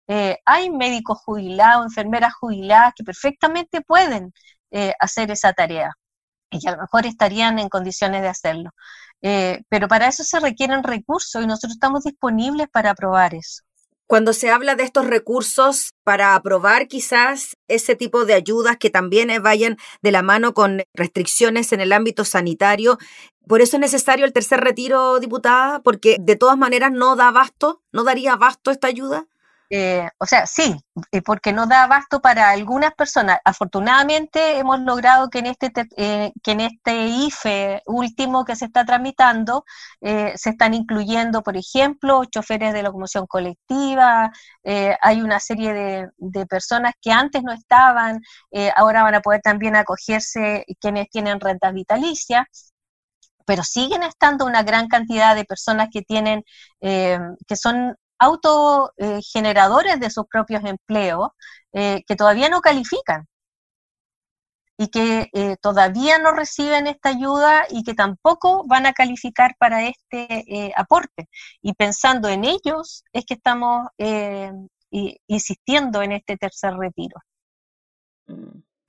Eh, 0.07 0.37
hay 0.45 0.69
médicos 0.69 1.19
jubilados, 1.25 1.85
enfermeras 1.85 2.33
jubiladas 2.35 2.93
que 2.95 3.03
perfectamente 3.03 3.81
pueden 3.81 4.33
eh, 4.71 4.93
hacer 4.99 5.31
esa 5.31 5.53
tarea 5.53 5.91
y 6.51 6.67
a 6.67 6.71
lo 6.73 6.79
mejor 6.83 7.05
estarían 7.05 7.59
en 7.59 7.69
condiciones 7.69 8.21
de 8.21 8.29
hacerlo. 8.29 8.71
pero 9.69 9.87
para 9.87 10.07
eso 10.07 10.23
se 10.23 10.39
requieren 10.39 10.83
recursos 10.83 11.43
y 11.43 11.47
nosotros 11.47 11.73
estamos 11.73 12.03
disponibles 12.03 12.69
para 12.69 12.91
aprobar 12.91 13.35
eso. 13.35 13.63
Cuando 14.07 14.31
se 14.31 14.49
habla 14.49 14.75
de 14.75 14.83
estos 14.83 15.05
recursos 15.05 15.93
para 16.05 16.33
aprobar 16.33 16.87
quizás 16.87 17.57
ese 17.67 17.93
tipo 17.97 18.23
de 18.23 18.35
ayudas 18.35 18.77
que 18.77 18.89
también 18.89 19.29
vayan 19.43 19.75
de 20.01 20.11
la 20.13 20.21
mano 20.21 20.53
con 20.53 20.83
restricciones 20.93 21.73
en 21.73 21.81
el 21.81 21.91
ámbito 21.91 22.23
sanitario, 22.23 22.97
por 23.47 23.61
eso 23.61 23.75
es 23.75 23.81
necesario 23.81 24.25
el 24.25 24.31
tercer 24.31 24.61
retiro, 24.61 25.19
diputada, 25.19 25.81
porque 25.81 26.15
de 26.21 26.37
todas 26.37 26.57
maneras 26.57 26.93
no 26.93 27.17
da 27.17 27.27
abasto, 27.27 27.81
no 27.91 28.05
daría 28.05 28.33
abasto 28.33 28.71
esta 28.71 28.87
ayuda. 28.87 29.27
Eh, 29.69 30.07
o 30.17 30.25
sea, 30.25 30.45
sí, 30.47 30.79
eh, 31.11 31.21
porque 31.21 31.51
no 31.51 31.67
da 31.67 31.83
abasto 31.83 32.21
para 32.21 32.51
algunas 32.51 32.93
personas. 32.93 33.39
Afortunadamente 33.43 34.57
hemos 34.59 34.79
logrado 34.79 35.29
que 35.29 35.39
en 35.39 35.47
este, 35.47 35.71
eh, 35.97 36.31
que 36.41 36.51
en 36.51 36.61
este 36.61 37.07
IFE 37.07 37.81
último 37.85 38.45
que 38.45 38.55
se 38.55 38.65
está 38.65 38.85
tramitando 38.85 39.65
se 40.01 40.49
están 40.49 40.73
incluyendo, 40.73 41.41
por 41.43 41.57
ejemplo, 41.57 42.23
choferes 42.25 42.73
de 42.73 42.83
locomoción 42.83 43.25
colectiva, 43.27 44.31
hay 45.01 45.21
una 45.21 45.39
serie 45.39 45.73
de, 45.73 46.09
de, 46.17 46.45
personas 46.45 46.93
que 47.01 47.11
antes 47.11 47.43
no 47.43 47.51
estaban, 47.53 48.21
ahora 48.75 49.03
van 49.03 49.15
a 49.15 49.21
poder 49.21 49.41
también 49.41 49.75
acogerse 49.75 50.65
quienes 50.79 51.09
tienen 51.09 51.39
rentas 51.39 51.73
vitalicias 51.73 52.45
pero 53.45 53.63
siguen 53.63 54.03
estando 54.03 54.45
una 54.45 54.63
gran 54.63 54.87
cantidad 54.87 55.35
de 55.35 55.45
personas 55.45 55.87
que 55.91 56.01
tienen, 56.01 56.43
que 56.79 57.55
son 57.55 57.95
autogeneradores 58.19 59.99
de 59.99 60.09
sus 60.09 60.25
propios 60.27 60.63
empleos 60.65 61.29
eh, 61.73 62.03
que 62.07 62.15
todavía 62.15 62.49
no 62.49 62.61
califican 62.61 63.27
y 64.77 64.87
que 64.87 65.29
eh, 65.33 65.57
todavía 65.57 66.17
no 66.19 66.31
reciben 66.31 66.87
esta 66.87 67.09
ayuda 67.09 67.65
y 67.69 67.83
que 67.83 67.93
tampoco 67.93 68.65
van 68.67 68.85
a 68.85 68.93
calificar 68.93 69.55
para 69.59 69.87
este 69.87 70.43
eh, 70.47 70.71
aporte. 70.75 71.29
Y 71.61 71.73
pensando 71.73 72.29
en 72.29 72.45
ellos 72.45 73.03
es 73.13 73.25
que 73.25 73.35
estamos 73.35 73.87
insistiendo 75.27 76.01
en 76.01 76.13
este 76.13 76.37
tercer 76.37 76.73
retiro. 76.75 77.21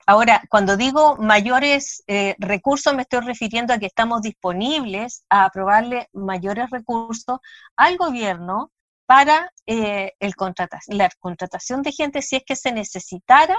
Ahora, 0.05 0.41
cuando 0.49 0.77
digo 0.77 1.17
mayores 1.17 2.03
recursos, 2.39 2.93
me 2.95 3.03
estoy 3.03 3.19
refiriendo 3.21 3.73
a 3.73 3.79
que 3.79 3.87
estamos 3.87 4.21
disponibles 4.21 5.25
a 5.29 5.45
aprobarle 5.45 6.07
mayores 6.13 6.69
recursos 6.71 7.39
al 7.75 7.97
gobierno 7.97 8.71
para 9.09 9.51
eh, 9.65 10.13
el 10.19 10.33
la 10.89 11.09
contratación 11.19 11.81
de 11.81 11.91
gente 11.91 12.21
si 12.21 12.35
es 12.35 12.43
que 12.45 12.55
se 12.55 12.71
necesitara 12.71 13.57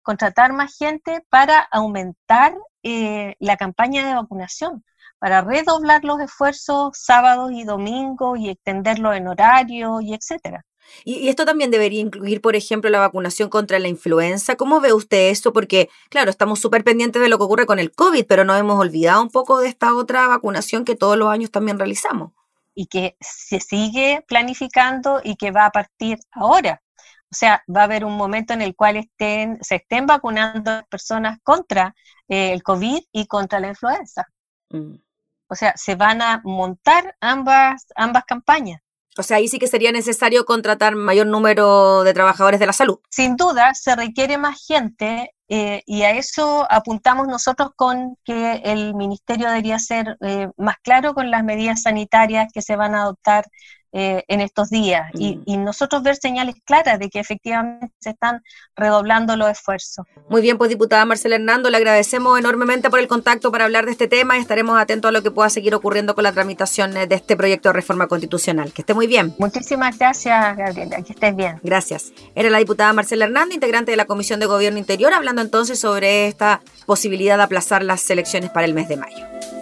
contratar 0.00 0.52
más 0.52 0.76
gente 0.78 1.26
para 1.28 1.58
aumentar 1.72 2.54
eh, 2.84 3.34
la 3.40 3.56
campaña 3.56 4.06
de 4.06 4.14
vacunación, 4.14 4.84
para 5.18 5.40
redoblar 5.40 6.04
los 6.04 6.20
esfuerzos 6.20 6.92
sábados 6.96 7.50
y 7.52 7.64
domingos 7.64 8.38
y 8.38 8.50
extenderlo 8.50 9.12
en 9.12 9.26
horario 9.26 10.00
y 10.00 10.14
etcétera. 10.14 10.64
Y, 11.04 11.28
esto 11.28 11.44
también 11.44 11.72
debería 11.72 12.00
incluir, 12.00 12.40
por 12.40 12.54
ejemplo, 12.54 12.88
la 12.88 13.00
vacunación 13.00 13.48
contra 13.48 13.80
la 13.80 13.88
influenza. 13.88 14.54
¿Cómo 14.54 14.80
ve 14.80 14.92
usted 14.92 15.30
esto? 15.30 15.52
Porque, 15.52 15.90
claro, 16.10 16.30
estamos 16.30 16.60
súper 16.60 16.84
pendientes 16.84 17.20
de 17.20 17.28
lo 17.28 17.38
que 17.38 17.44
ocurre 17.44 17.66
con 17.66 17.80
el 17.80 17.90
COVID, 17.90 18.24
pero 18.28 18.44
no 18.44 18.54
hemos 18.54 18.78
olvidado 18.78 19.20
un 19.20 19.30
poco 19.30 19.58
de 19.58 19.66
esta 19.66 19.96
otra 19.96 20.28
vacunación 20.28 20.84
que 20.84 20.94
todos 20.94 21.18
los 21.18 21.28
años 21.28 21.50
también 21.50 21.80
realizamos 21.80 22.30
y 22.74 22.86
que 22.86 23.16
se 23.20 23.60
sigue 23.60 24.24
planificando 24.26 25.20
y 25.22 25.36
que 25.36 25.50
va 25.50 25.66
a 25.66 25.70
partir 25.70 26.18
ahora. 26.32 26.82
O 27.30 27.34
sea, 27.34 27.62
va 27.74 27.80
a 27.82 27.84
haber 27.84 28.04
un 28.04 28.16
momento 28.16 28.52
en 28.52 28.60
el 28.60 28.76
cual 28.76 28.96
estén, 28.96 29.58
se 29.62 29.76
estén 29.76 30.06
vacunando 30.06 30.82
personas 30.90 31.38
contra 31.42 31.94
eh, 32.28 32.52
el 32.52 32.62
COVID 32.62 33.00
y 33.10 33.26
contra 33.26 33.58
la 33.58 33.68
influenza. 33.68 34.26
Mm. 34.68 34.96
O 35.48 35.54
sea, 35.54 35.72
se 35.76 35.94
van 35.94 36.22
a 36.22 36.42
montar 36.44 37.16
ambas, 37.20 37.86
ambas 37.94 38.24
campañas. 38.24 38.80
O 39.18 39.22
sea, 39.22 39.38
ahí 39.38 39.48
sí 39.48 39.58
que 39.58 39.66
sería 39.66 39.92
necesario 39.92 40.44
contratar 40.46 40.94
mayor 40.94 41.26
número 41.26 42.02
de 42.02 42.14
trabajadores 42.14 42.58
de 42.58 42.66
la 42.66 42.72
salud. 42.72 42.98
Sin 43.10 43.36
duda, 43.36 43.74
se 43.74 43.94
requiere 43.94 44.38
más 44.38 44.64
gente 44.66 45.34
eh, 45.54 45.82
y 45.84 46.00
a 46.00 46.12
eso 46.12 46.66
apuntamos 46.70 47.28
nosotros 47.28 47.72
con 47.76 48.16
que 48.24 48.62
el 48.64 48.94
ministerio 48.94 49.48
debería 49.48 49.78
ser 49.78 50.16
eh, 50.22 50.48
más 50.56 50.76
claro 50.82 51.12
con 51.12 51.30
las 51.30 51.44
medidas 51.44 51.82
sanitarias 51.82 52.50
que 52.54 52.62
se 52.62 52.74
van 52.74 52.94
a 52.94 53.02
adoptar 53.02 53.44
eh, 53.92 54.24
en 54.28 54.40
estos 54.40 54.70
días 54.70 55.10
y, 55.12 55.36
mm. 55.36 55.42
y, 55.44 55.56
nosotros 55.58 56.02
ver 56.02 56.16
señales 56.16 56.56
claras 56.64 56.98
de 56.98 57.10
que 57.10 57.20
efectivamente 57.20 57.90
se 57.98 58.10
están 58.10 58.42
redoblando 58.74 59.36
los 59.36 59.50
esfuerzos. 59.50 60.06
Muy 60.30 60.40
bien, 60.40 60.56
pues 60.56 60.70
diputada 60.70 61.04
Marcela 61.04 61.36
Hernando, 61.36 61.68
le 61.68 61.76
agradecemos 61.76 62.38
enormemente 62.38 62.88
por 62.88 63.00
el 63.00 63.06
contacto 63.06 63.52
para 63.52 63.64
hablar 63.64 63.84
de 63.84 63.92
este 63.92 64.08
tema 64.08 64.38
y 64.38 64.40
estaremos 64.40 64.80
atentos 64.80 65.10
a 65.10 65.12
lo 65.12 65.22
que 65.22 65.30
pueda 65.30 65.50
seguir 65.50 65.74
ocurriendo 65.74 66.14
con 66.14 66.24
la 66.24 66.32
tramitación 66.32 66.92
de 66.92 67.06
este 67.10 67.36
proyecto 67.36 67.68
de 67.68 67.74
reforma 67.74 68.06
constitucional. 68.06 68.72
Que 68.72 68.82
esté 68.82 68.94
muy 68.94 69.06
bien. 69.06 69.34
Muchísimas 69.38 69.98
gracias, 69.98 70.56
Gabriela, 70.56 71.02
que 71.02 71.12
estés 71.12 71.36
bien. 71.36 71.60
Gracias. 71.62 72.12
Era 72.34 72.50
la 72.50 72.58
diputada 72.58 72.92
Marcela 72.92 73.26
Hernando, 73.26 73.54
integrante 73.54 73.90
de 73.90 73.96
la 73.96 74.06
Comisión 74.06 74.40
de 74.40 74.46
Gobierno 74.46 74.78
Interior, 74.78 75.12
hablando 75.12 75.42
entonces 75.42 75.78
sobre 75.78 76.28
esta 76.28 76.60
posibilidad 76.86 77.36
de 77.36 77.42
aplazar 77.42 77.82
las 77.82 78.08
elecciones 78.10 78.50
para 78.50 78.66
el 78.66 78.74
mes 78.74 78.88
de 78.88 78.96
mayo. 78.96 79.61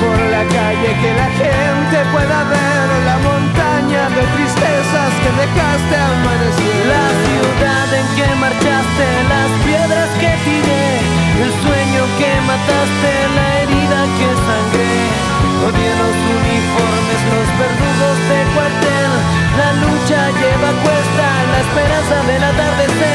Por 0.00 0.18
la 0.34 0.44
calle, 0.44 0.90
que 1.02 1.12
la 1.14 1.30
gente 1.42 1.96
pueda 2.12 2.38
ver 2.44 2.86
la 3.10 3.16
montaña 3.28 4.02
de 4.16 4.22
tristezas 4.34 5.12
que 5.22 5.30
dejaste 5.42 5.94
amanecer. 5.94 6.78
La 6.94 7.06
ciudad 7.24 7.88
en 8.00 8.06
que 8.16 8.28
marchaste, 8.44 9.06
las 9.32 9.50
piedras 9.66 10.10
que 10.20 10.30
tiré, 10.46 10.86
el 11.44 11.52
sueño 11.64 12.02
que 12.18 12.32
mataste, 12.50 13.12
la 13.38 13.46
herida 13.62 14.00
que 14.18 14.28
sangré. 14.46 14.96
Odié 15.66 15.92
los 16.02 16.16
uniformes, 16.38 17.20
los 17.32 17.48
verdugos 17.62 18.18
de 18.30 18.40
cuartel. 18.54 19.12
La 19.58 19.70
lucha 19.82 20.20
lleva 20.40 20.70
cuesta 20.84 21.26
la 21.52 21.58
esperanza 21.64 22.16
del 22.28 22.42
atardecer. 22.42 23.13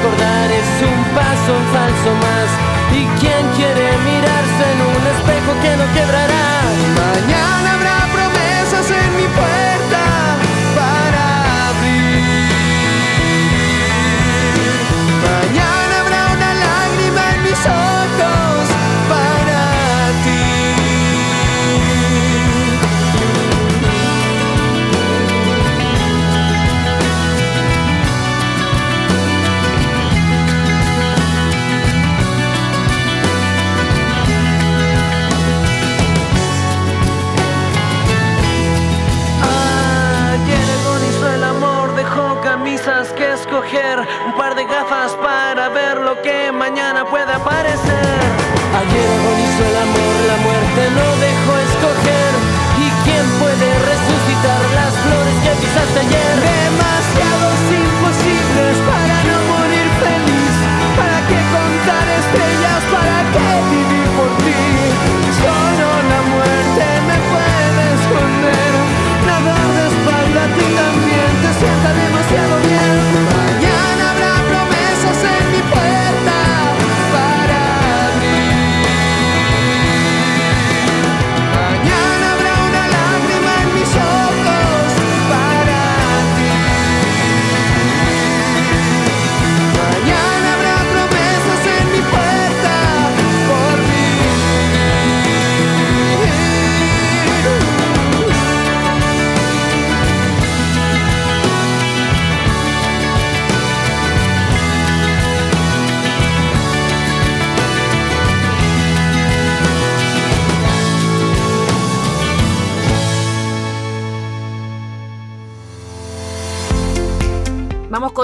Recordar 0.00 0.50
es 0.52 0.82
un 0.86 1.04
paso 1.12 1.54
falso 1.74 2.10
más. 2.22 2.48
¿Y 2.92 3.04
quién 3.18 3.44
quiere 3.56 3.98
mirarse 4.06 4.62
en 4.72 4.80
un 4.94 5.02
espejo 5.14 5.52
que 5.60 5.76
no 5.76 5.92
quebrará? 5.92 6.46
Mañana 7.02 7.78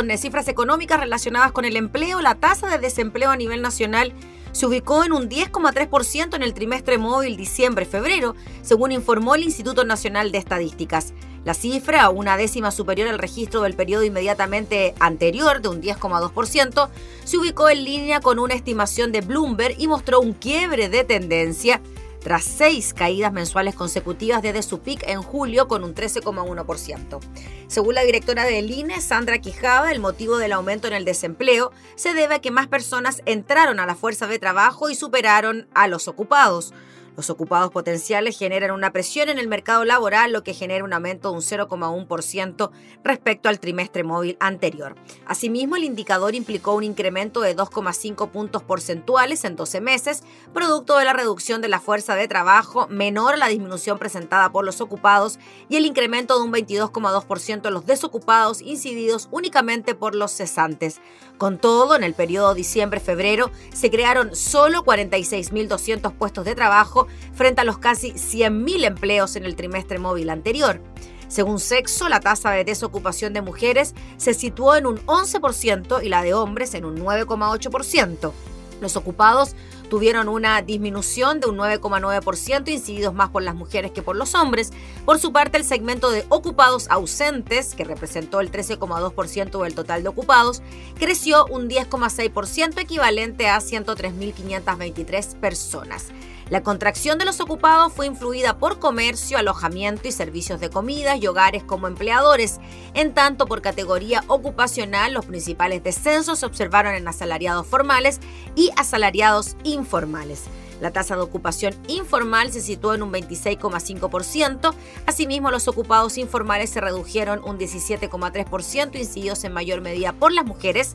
con 0.05 0.11
eh, 0.11 0.19
cifras 0.19 0.49
económicas 0.49 1.01
relacionadas 1.01 1.53
con 1.53 1.65
el 1.65 1.77
empleo. 1.77 2.21
La 2.21 2.35
tasa 2.35 2.69
de 2.69 2.77
desempleo 2.77 3.31
a 3.31 3.37
nivel 3.37 3.63
nacional 3.63 4.13
se 4.53 4.67
ubicó 4.67 5.03
en 5.03 5.15
un 5.15 5.31
10,3% 5.31 6.37
en 6.37 6.43
el 6.43 6.53
trimestre 6.53 6.99
móvil 6.99 7.39
diciembre-febrero, 7.39 8.37
según 8.61 8.93
informó 8.93 9.35
el 9.35 9.45
Instituto 9.45 9.87
Nacional 9.87 10.31
de 10.31 10.37
Estadísticas. 10.37 11.15
La 11.47 11.55
cifra, 11.55 12.11
una 12.11 12.37
décima 12.37 12.71
superior 12.71 13.09
al 13.09 13.19
registro 13.19 13.63
del 13.63 13.75
periodo 13.75 14.05
inmediatamente 14.05 14.95
anterior 15.01 15.63
de 15.63 15.69
un 15.69 15.81
10,2%, 15.81 16.91
se 17.25 17.39
ubicó 17.39 17.71
en 17.71 17.85
línea 17.85 18.21
con 18.21 18.39
una 18.39 18.53
estimación 18.53 19.11
de 19.11 19.23
Bloomberg 19.23 19.75
y 19.79 19.89
mostró 19.89 20.21
un 20.21 20.35
quiebre 20.35 20.91
de 20.91 21.05
tendencia 21.05 21.81
tras 22.25 22.43
seis 22.43 22.95
caídas 22.95 23.33
mensuales 23.33 23.75
consecutivas 23.75 24.43
desde 24.43 24.63
su 24.63 24.81
pic 24.81 25.07
en 25.07 25.23
julio 25.23 25.69
con 25.69 25.85
un 25.85 25.95
13,1%. 25.95 27.21
Según 27.69 27.95
la 27.95 28.03
directora 28.03 28.45
del 28.45 28.71
INE, 28.71 29.03
Sandra 29.03 29.39
Quijada, 29.39 29.93
el 29.93 30.01
motivo 30.01 30.39
del 30.39 30.55
aumento 30.55 30.89
en 30.89 30.95
el 30.95 31.05
desempleo 31.05 31.71
se 31.97 32.15
debe 32.15 32.37
a 32.37 32.39
que 32.41 32.51
más 32.51 32.67
personas 32.67 33.21
entraron 33.27 33.79
a 33.79 33.87
la 33.87 33.95
fuerza 33.95 34.27
de 34.27 34.39
trabajo 34.39 34.89
y 34.89 34.95
superaron 34.95 35.69
a 35.75 35.87
los 35.87 36.09
ocupados. 36.09 36.73
Los 37.17 37.31
ocupados 37.31 37.71
potenciales 37.71 38.39
generan 38.39 38.73
una 38.73 38.93
presión 38.93 39.29
en 39.29 39.39
el 39.39 39.47
mercado 39.47 39.85
laboral, 39.85 40.33
lo 40.33 40.43
que 40.43 40.55
genera 40.55 40.85
un 40.85 40.93
aumento 40.93 41.31
de 41.31 41.37
un 41.37 41.43
0,1% 41.43 42.71
respecto 43.05 43.49
al 43.49 43.61
trimestre 43.61 44.03
móvil 44.03 44.37
anterior. 44.41 44.97
Asimismo, 45.27 45.77
el 45.77 45.85
indicador 45.85 46.35
implicó 46.35 46.75
un 46.75 46.83
incremento 46.83 47.41
de 47.41 47.57
2,5 47.57 48.31
puntos 48.31 48.63
porcentuales 48.63 49.45
en 49.45 49.55
12 49.57 49.81
meses, 49.81 50.25
producto 50.53 50.99
de 50.99 51.05
la 51.05 51.13
reducción 51.13 51.61
de 51.61 51.69
la 51.69 51.81
fuerza 51.81 52.17
de 52.17 52.27
trabajo 52.27 52.89
menor 52.89 53.35
a 53.35 53.39
la 53.39 53.49
disminución 53.49 53.99
presentada 53.99 54.51
por 54.51 54.65
los 54.65 54.81
ocupados 54.81 55.39
y 55.69 55.77
el 55.77 55.87
incremento 55.87 56.39
de 56.39 56.45
un 56.45 56.53
22,2% 56.53 57.67
en 57.67 57.75
los 57.75 57.87
desocupados 57.87 58.61
incididos 58.61 59.29
únicamente 59.31 59.95
por 59.95 60.15
los 60.15 60.33
cesantes. 60.33 61.01
Con 61.39 61.59
todo, 61.59 61.97
en 61.97 62.05
el 62.05 62.15
periodo 62.15 62.55
diciembre-febrero 62.55 63.51
se 63.73 63.91
crearon 63.91 64.35
solo 64.35 64.85
46.200 64.85 66.13
puestos 66.13 66.45
de 66.45 66.55
trabajo 66.55 67.04
frente 67.33 67.61
a 67.61 67.65
los 67.65 67.79
casi 67.79 68.13
100.000 68.13 68.85
empleos 68.85 69.37
en 69.37 69.45
el 69.45 69.57
trimestre 69.57 69.99
móvil 69.99 70.31
anterior. 70.31 70.81
Según 71.29 71.59
sexo, 71.59 72.09
la 72.09 72.21
tasa 72.21 72.51
de 72.53 72.65
desocupación 72.65 73.33
de 73.33 73.43
mujeres 73.43 73.95
se 74.17 74.35
situó 74.35 74.77
en 74.77 74.87
un 74.87 74.99
11% 75.07 76.03
y 76.03 76.09
la 76.09 76.23
de 76.23 76.35
hombres 76.35 76.75
en 76.75 76.85
un 76.85 76.97
9,8%. 76.99 78.33
Los 78.81 78.97
ocupados 78.97 79.57
tuvieron 79.89 80.29
una 80.29 80.61
disminución 80.63 81.41
de 81.41 81.49
un 81.49 81.57
9,9%, 81.57 82.69
incididos 82.69 83.15
más 83.15 83.31
por 83.31 83.43
las 83.43 83.55
mujeres 83.55 83.93
que 83.93 84.03
por 84.03 84.17
los 84.17 84.35
hombres. 84.35 84.73
Por 85.05 85.19
su 85.19 85.33
parte, 85.33 85.57
el 85.57 85.65
segmento 85.65 86.11
de 86.11 86.25
ocupados 86.29 86.89
ausentes, 86.91 87.75
que 87.75 87.85
representó 87.85 88.41
el 88.41 88.51
13,2% 88.51 89.63
del 89.63 89.75
total 89.75 90.03
de 90.03 90.09
ocupados, 90.09 90.63
creció 90.99 91.47
un 91.47 91.69
10,6%, 91.69 92.79
equivalente 92.81 93.49
a 93.49 93.59
103.523 93.59 95.37
personas. 95.37 96.07
La 96.51 96.63
contracción 96.63 97.17
de 97.19 97.25
los 97.25 97.41
ocupados 97.41 97.93
fue 97.93 98.07
influida 98.07 98.59
por 98.59 98.79
comercio, 98.79 99.39
alojamiento 99.39 100.09
y 100.09 100.13
servicios 100.13 100.61
de 100.61 100.69
comidas 100.69 101.19
y 101.21 101.27
hogares 101.27 101.65
como 101.65 101.87
empleadores. 101.87 102.61
En 102.93 103.15
tanto, 103.15 103.47
por 103.47 103.63
categoría 103.63 104.23
ocupacional, 104.27 105.15
los 105.15 105.25
principales 105.25 105.83
descensos 105.83 106.41
se 106.41 106.47
observaron 106.47 106.95
en 106.95 107.09
asalariados 107.09 107.67
formales 107.67 108.21
y 108.55 108.71
asalariados 108.77 109.57
informales. 109.65 110.45
La 110.83 110.91
tasa 110.91 111.17
de 111.17 111.23
ocupación 111.23 111.75
informal 111.89 112.53
se 112.53 112.61
situó 112.61 112.93
en 112.93 113.03
un 113.03 113.13
26,5%. 113.13 114.75
Asimismo, 115.07 115.51
los 115.51 115.67
ocupados 115.67 116.19
informales 116.19 116.69
se 116.69 116.81
redujeron 116.81 117.41
un 117.43 117.59
17,3%, 117.59 118.99
incididos 118.99 119.45
en 119.45 119.53
mayor 119.53 119.81
medida 119.81 120.13
por 120.13 120.31
las 120.33 120.45
mujeres 120.45 120.95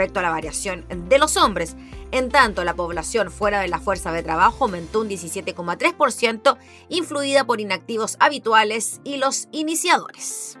respecto 0.00 0.20
a 0.20 0.22
la 0.22 0.30
variación 0.30 0.86
de 1.10 1.18
los 1.18 1.36
hombres. 1.36 1.76
En 2.10 2.30
tanto, 2.30 2.64
la 2.64 2.74
población 2.74 3.30
fuera 3.30 3.60
de 3.60 3.68
la 3.68 3.80
fuerza 3.80 4.12
de 4.12 4.22
trabajo 4.22 4.64
aumentó 4.64 5.00
un 5.00 5.10
17,3%, 5.10 6.56
influida 6.88 7.44
por 7.44 7.60
inactivos 7.60 8.16
habituales 8.18 9.02
y 9.04 9.18
los 9.18 9.48
iniciadores. 9.52 10.56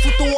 flutuando 0.00 0.37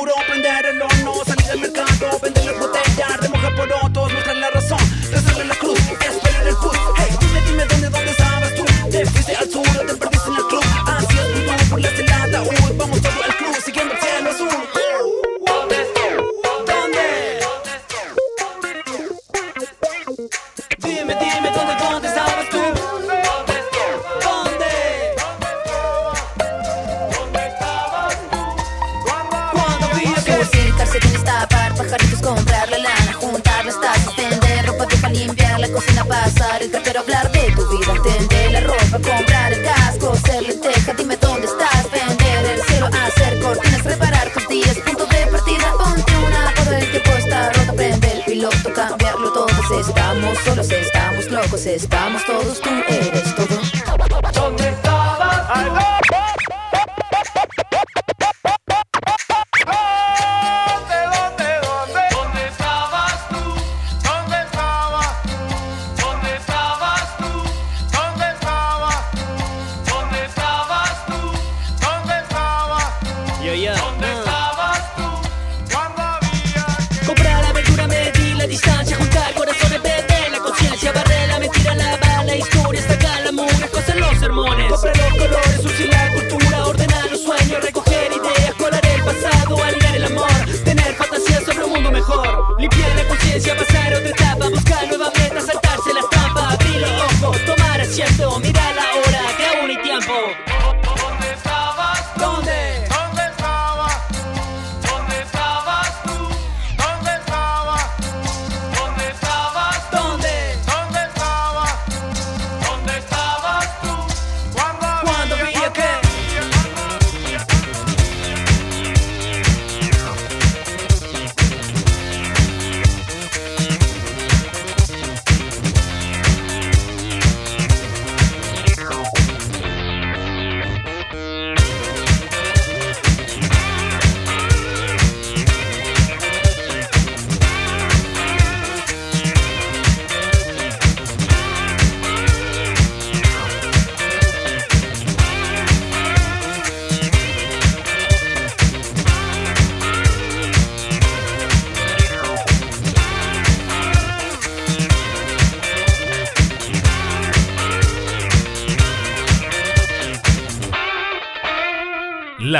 estamos 51.75 52.25
todos, 52.25 52.61
tú 52.61 52.71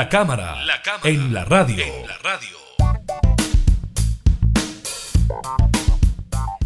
La 0.01 0.09
cámara, 0.09 0.55
en 1.03 1.31
la 1.31 1.43
radio. 1.45 1.85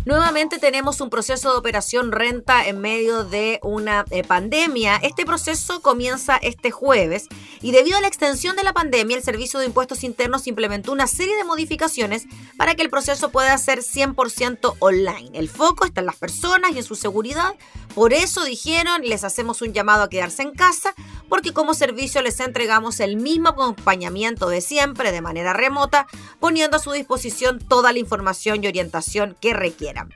Nuevamente 0.06 0.58
tenemos 0.58 1.02
un 1.02 1.10
proceso 1.10 1.52
de 1.52 1.58
operación 1.58 2.14
renta 2.14 2.66
en 2.66 2.80
medio 2.80 3.26
de 3.26 3.60
una 3.62 4.06
eh, 4.12 4.24
pandemia. 4.24 4.96
Este 4.98 5.26
proceso 5.26 5.82
comienza 5.82 6.38
este 6.38 6.72
jueves 6.72 7.28
y 7.60 7.72
debido 7.72 7.98
a 7.98 8.02
la 8.02 8.08
extensión 8.08 8.56
de 8.56 8.64
la 8.64 8.72
pandemia, 8.72 9.18
el 9.18 9.24
Servicio 9.24 9.60
de 9.60 9.66
Impuestos 9.66 10.06
Internos 10.06 10.48
implementó 10.48 10.94
una 10.94 11.08
serie 11.08 11.36
de 11.36 11.44
modificaciones 11.44 12.28
para 12.56 12.76
que 12.76 12.84
el 12.84 12.90
proceso 12.90 13.32
pueda 13.32 13.58
ser 13.58 13.80
100% 13.80 14.76
online. 14.80 15.32
El 15.34 15.50
foco 15.50 15.84
está 15.84 16.00
en 16.00 16.06
las 16.06 16.16
personas 16.16 16.72
y 16.74 16.78
en 16.78 16.84
su 16.86 16.96
seguridad. 16.96 17.56
Por 17.96 18.12
eso 18.12 18.44
dijeron, 18.44 19.04
les 19.04 19.24
hacemos 19.24 19.62
un 19.62 19.72
llamado 19.72 20.04
a 20.04 20.10
quedarse 20.10 20.44
en 20.44 20.52
casa, 20.52 20.94
porque 21.30 21.54
como 21.54 21.74
servicio 21.74 22.22
les 22.22 22.42
entregamos 22.42 23.00
el 23.00 23.16
mismo 23.16 23.48
acompañamiento 23.50 24.50
de 24.50 24.60
siempre 24.60 25.14
de 25.14 25.22
manera 25.22 25.54
remota, 25.54 26.06
poniendo 26.42 26.76
a 26.76 26.82
su 26.82 26.92
disposición 26.92 27.58
toda 27.58 27.94
la 27.94 28.00
información 28.00 28.62
y 28.62 28.68
orientación 28.68 29.38
que 29.40 29.54
requieran. 29.54 30.14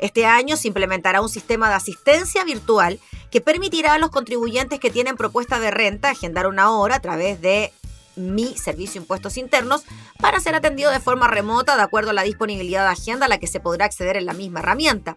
Este 0.00 0.26
año 0.26 0.56
se 0.56 0.66
implementará 0.66 1.20
un 1.20 1.28
sistema 1.28 1.68
de 1.68 1.76
asistencia 1.76 2.42
virtual 2.42 2.98
que 3.30 3.40
permitirá 3.40 3.94
a 3.94 3.98
los 3.98 4.10
contribuyentes 4.10 4.80
que 4.80 4.90
tienen 4.90 5.16
propuesta 5.16 5.60
de 5.60 5.70
renta 5.70 6.10
agendar 6.10 6.48
una 6.48 6.72
hora 6.72 6.96
a 6.96 7.00
través 7.00 7.40
de 7.40 7.72
mi 8.16 8.56
servicio 8.56 9.00
impuestos 9.00 9.36
internos 9.36 9.84
para 10.18 10.40
ser 10.40 10.56
atendido 10.56 10.90
de 10.90 11.00
forma 11.00 11.28
remota 11.28 11.76
de 11.76 11.82
acuerdo 11.82 12.10
a 12.10 12.14
la 12.14 12.22
disponibilidad 12.22 12.84
de 12.84 12.92
agenda 12.92 13.26
a 13.26 13.28
la 13.28 13.38
que 13.38 13.46
se 13.46 13.60
podrá 13.60 13.84
acceder 13.84 14.16
en 14.16 14.26
la 14.26 14.32
misma 14.32 14.60
herramienta. 14.60 15.16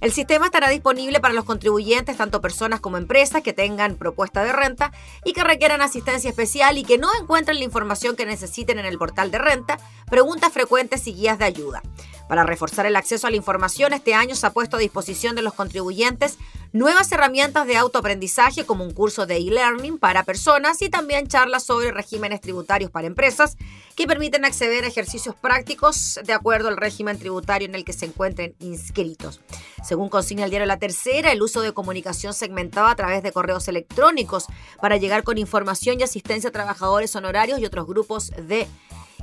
El 0.00 0.12
sistema 0.12 0.46
estará 0.46 0.70
disponible 0.70 1.20
para 1.20 1.34
los 1.34 1.44
contribuyentes, 1.44 2.16
tanto 2.16 2.40
personas 2.40 2.80
como 2.80 2.96
empresas 2.96 3.42
que 3.42 3.52
tengan 3.52 3.96
propuesta 3.96 4.42
de 4.42 4.52
renta 4.52 4.92
y 5.24 5.34
que 5.34 5.44
requieran 5.44 5.82
asistencia 5.82 6.30
especial 6.30 6.78
y 6.78 6.84
que 6.84 6.96
no 6.96 7.08
encuentren 7.20 7.58
la 7.58 7.64
información 7.64 8.16
que 8.16 8.24
necesiten 8.24 8.78
en 8.78 8.86
el 8.86 8.96
portal 8.96 9.30
de 9.30 9.38
renta, 9.38 9.78
preguntas 10.10 10.52
frecuentes 10.52 11.06
y 11.06 11.12
guías 11.12 11.38
de 11.38 11.44
ayuda. 11.44 11.82
Para 12.30 12.44
reforzar 12.44 12.86
el 12.86 12.94
acceso 12.94 13.26
a 13.26 13.30
la 13.30 13.36
información, 13.36 13.92
este 13.92 14.14
año 14.14 14.36
se 14.36 14.46
ha 14.46 14.52
puesto 14.52 14.76
a 14.76 14.78
disposición 14.78 15.34
de 15.34 15.42
los 15.42 15.52
contribuyentes 15.52 16.38
nuevas 16.72 17.10
herramientas 17.10 17.66
de 17.66 17.76
autoaprendizaje 17.76 18.64
como 18.64 18.84
un 18.84 18.92
curso 18.92 19.26
de 19.26 19.38
e-learning 19.38 19.98
para 19.98 20.22
personas 20.22 20.80
y 20.80 20.88
también 20.88 21.26
charlas 21.26 21.64
sobre 21.64 21.90
regímenes 21.90 22.40
tributarios 22.40 22.92
para 22.92 23.08
empresas 23.08 23.56
que 23.96 24.06
permiten 24.06 24.44
acceder 24.44 24.84
a 24.84 24.86
ejercicios 24.86 25.34
prácticos 25.34 26.20
de 26.24 26.32
acuerdo 26.32 26.68
al 26.68 26.76
régimen 26.76 27.18
tributario 27.18 27.66
en 27.66 27.74
el 27.74 27.84
que 27.84 27.92
se 27.92 28.06
encuentren 28.06 28.54
inscritos. 28.60 29.40
Según 29.82 30.08
consigna 30.08 30.44
el 30.44 30.50
diario 30.50 30.66
La 30.66 30.78
Tercera, 30.78 31.32
el 31.32 31.42
uso 31.42 31.62
de 31.62 31.72
comunicación 31.72 32.32
segmentada 32.32 32.92
a 32.92 32.94
través 32.94 33.24
de 33.24 33.32
correos 33.32 33.66
electrónicos 33.66 34.46
para 34.80 34.98
llegar 34.98 35.24
con 35.24 35.36
información 35.36 35.98
y 35.98 36.04
asistencia 36.04 36.50
a 36.50 36.52
trabajadores 36.52 37.16
honorarios 37.16 37.58
y 37.58 37.64
otros 37.64 37.88
grupos 37.88 38.30
de 38.30 38.68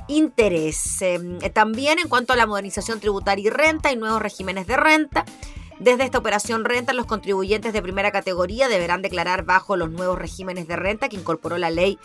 interés. 0.08 1.00
Em, 1.02 1.38
también 1.52 1.98
en 1.98 2.08
cuanto 2.08 2.32
a 2.32 2.36
la 2.36 2.46
modernización 2.46 3.00
tributaria 3.00 3.46
y 3.46 3.50
renta, 3.50 3.90
hay 3.90 3.96
nuevos 3.96 4.20
regímenes 4.20 4.66
de 4.66 4.76
renta. 4.76 5.24
Desde 5.78 6.02
esta 6.02 6.18
operación 6.18 6.64
renta, 6.64 6.92
los 6.92 7.06
contribuyentes 7.06 7.72
de 7.72 7.82
primera 7.82 8.10
categoría 8.10 8.68
deberán 8.68 9.00
declarar 9.00 9.44
bajo 9.44 9.76
los 9.76 9.90
nuevos 9.90 10.18
regímenes 10.18 10.66
de 10.66 10.74
renta 10.74 11.08
que 11.08 11.16
incorporó 11.16 11.56
la 11.56 11.70
ley 11.70 11.98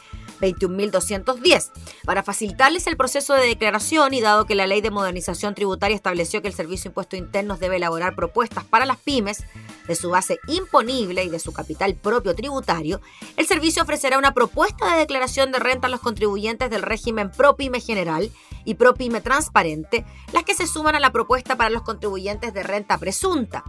21.210. 0.44 1.72
Para 2.06 2.24
facilitarles 2.24 2.88
el 2.88 2.98
proceso 2.98 3.34
de 3.34 3.48
declaración 3.48 4.14
y 4.14 4.22
dado 4.22 4.46
que 4.46 4.56
la 4.56 4.68
ley 4.68 4.82
de 4.82 4.91
modernización 4.91 5.56
tributaria 5.56 5.96
estableció 5.96 6.41
que 6.41 6.50
el 6.50 6.54
Servicio 6.54 6.84
de 6.84 6.89
Impuestos 6.89 7.20
Internos 7.20 7.60
debe 7.60 7.78
elaborar 7.78 8.16
propuestas 8.16 8.64
para 8.66 8.86
las 8.86 8.98
pymes 8.98 9.44
de 9.88 9.96
su 9.96 10.10
base 10.10 10.39
imponible 10.48 11.24
y 11.24 11.30
de 11.30 11.39
su 11.39 11.54
capital 11.54 11.96
propio 11.96 12.36
tributario, 12.36 13.02
el 13.38 13.48
servicio 13.48 13.84
ofrecerá 13.84 14.18
una 14.18 14.34
propuesta 14.34 14.94
de 14.94 15.00
declaración 15.00 15.52
de 15.52 15.60
renta 15.60 15.88
a 15.88 15.89
los 15.89 16.00
contribuyentes 16.00 16.70
del 16.70 16.82
régimen 16.82 17.32
ProPyme 17.32 17.80
general 17.80 18.32
y 18.66 18.76
ProPyme 18.76 19.22
transparente, 19.22 20.06
las 20.32 20.44
que 20.44 20.56
se 20.56 20.68
suman 20.68 20.96
a 20.96 21.00
la 21.00 21.12
propuesta 21.12 21.56
para 21.56 21.70
los 21.70 21.84
contribuyentes 21.84 22.54
de 22.54 22.64
renta 22.64 22.98
presunta. 22.98 23.64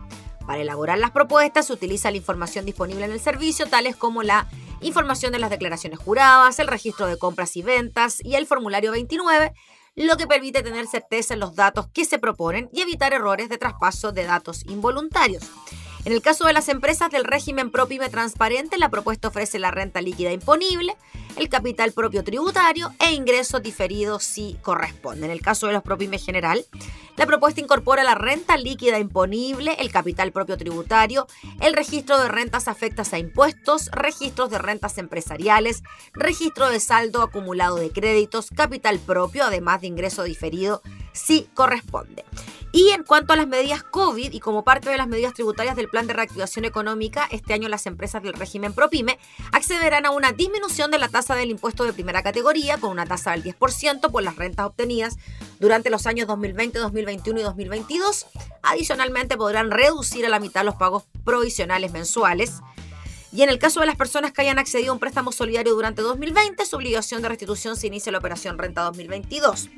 Para 0.47 0.61
elaborar 0.61 0.99
las 0.99 1.11
propuestas 1.11 1.67
se 1.67 1.73
utiliza 1.73 2.11
la 2.11 2.19
información 2.19 2.67
disponible 2.67 3.05
en 3.05 3.13
el 3.13 3.21
servicio, 3.21 3.67
tales 3.67 3.97
como 3.97 4.23
la 4.23 4.47
información 4.81 5.33
de 5.33 5.39
las 5.39 5.51
declaraciones 5.51 5.99
juradas, 5.99 6.59
el 6.59 6.67
registro 6.67 7.07
de 7.07 7.17
compras 7.17 7.57
y 7.57 7.63
ventas 7.63 8.19
y 8.23 8.35
el 8.35 8.47
formulario 8.47 8.93
29, 8.93 9.55
lo 9.97 10.17
que 10.17 10.27
permite 10.27 10.63
tener 10.63 10.87
certeza 10.87 11.35
en 11.35 11.41
los 11.41 11.55
datos 11.55 11.87
que 11.89 12.05
se 12.05 12.19
proponen 12.19 12.69
y 12.73 12.83
evitar 12.83 13.15
errores 13.15 13.49
de 13.49 13.59
traspaso 13.59 14.13
de 14.13 14.25
datos 14.25 14.65
involuntarios. 14.67 15.45
En 16.05 16.13
el 16.13 16.21
caso 16.21 16.47
de 16.47 16.53
las 16.53 16.69
empresas 16.69 17.11
del 17.11 17.25
régimen 17.25 17.71
ProPyme 17.71 18.11
transparente, 18.11 18.77
la 18.77 18.91
propuesta 18.91 19.29
ofrece 19.29 19.59
la 19.59 19.71
renta 19.71 20.03
líquida 20.03 20.33
imponible, 20.33 20.95
el 21.37 21.49
capital 21.49 21.93
propio 21.93 22.23
tributario 22.23 22.93
e 23.01 23.13
ingresos 23.13 23.63
diferidos 23.63 24.23
si 24.23 24.59
corresponde. 24.61 25.25
En 25.25 25.33
el 25.33 25.41
caso 25.41 25.67
de 25.67 25.73
los 25.73 25.83
ProPyme 25.83 26.19
general, 26.19 26.67
la 27.17 27.25
propuesta 27.25 27.63
incorpora 27.63 28.05
la 28.05 28.15
renta 28.15 28.59
líquida 28.59 28.99
imponible, 28.99 29.77
el 29.79 29.91
capital 29.91 30.31
propio 30.31 30.59
tributario, 30.59 31.27
el 31.63 31.73
registro 31.73 32.21
de 32.21 32.29
rentas 32.29 32.69
afectas 32.69 33.15
a 33.15 33.19
impuestos, 33.19 33.91
registros 33.91 34.51
de 34.51 34.59
rentas 34.59 34.99
empresariales, 34.99 35.83
registro 36.13 36.69
de 36.69 36.81
saldo 36.81 37.23
acumulado 37.23 37.77
de 37.77 37.91
créditos, 37.91 38.51
capital 38.51 38.99
propio, 38.99 39.45
además 39.45 39.81
de 39.81 39.87
ingreso 39.87 40.23
diferido 40.23 40.83
si 41.15 41.49
corresponde. 41.55 42.25
Y 42.73 42.91
en 42.91 43.05
cuanto 43.05 43.33
a 43.33 43.37
las 43.37 43.47
medidas 43.47 43.85
COVID 43.85 44.33
y 44.33 44.41
como 44.41 44.65
parte 44.65 44.91
de 44.91 44.97
las 44.97 45.07
medidas 45.07 45.33
tributarias 45.33 45.77
del 45.77 45.89
Plan 45.89 46.09
de 46.09 46.13
Reactivación 46.13 46.65
Económica, 46.65 47.29
este 47.31 47.55
año 47.55 47.69
las 47.69 47.87
empresas 47.87 48.21
del 48.21 48.33
régimen 48.33 48.73
ProPyme 48.73 49.17
accederán 49.53 50.07
a 50.07 50.11
una 50.11 50.33
disminución 50.33 50.91
de 50.91 50.99
la 50.99 51.09
tasa 51.09 51.37
del 51.37 51.51
impuesto 51.51 51.85
de 51.85 51.93
primera 51.93 52.25
categoría 52.25 52.79
con 52.79 52.91
una 52.91 53.07
tasa 53.07 53.31
del 53.31 53.45
10% 53.45 54.11
por 54.11 54.25
las 54.25 54.35
rentas 54.35 54.67
obtenidas 54.67 55.19
durante 55.61 55.89
los 55.89 56.09
años 56.09 56.27
2020, 56.27 56.81
2021 56.81 57.39
y 57.39 57.43
2022. 57.45 58.27
Adicionalmente 58.63 59.37
podrán 59.37 59.71
reducir 59.71 60.27
a 60.27 60.29
la 60.29 60.41
mitad 60.41 60.65
los 60.65 60.75
pagos 60.75 61.05
provisionales 61.25 61.93
mensuales. 61.93 62.61
Y 63.31 63.43
en 63.43 63.51
el 63.51 63.61
caso 63.61 63.79
de 63.79 63.87
las 63.87 63.97
personas 63.97 64.33
que 64.33 64.43
hayan 64.43 64.59
accedido 64.59 64.91
a 64.91 64.95
un 64.95 65.01
préstamo 65.01 65.31
solidario 65.31 65.75
durante 65.75 66.03
2020, 66.03 66.67
su 66.67 66.75
obligación 66.75 67.23
de 67.23 67.29
restitución 67.29 67.77
se 67.77 67.87
inicia 67.87 68.11
la 68.11 68.19
operación 68.19 68.59
Renta 68.59 68.83
2022. 68.83 69.71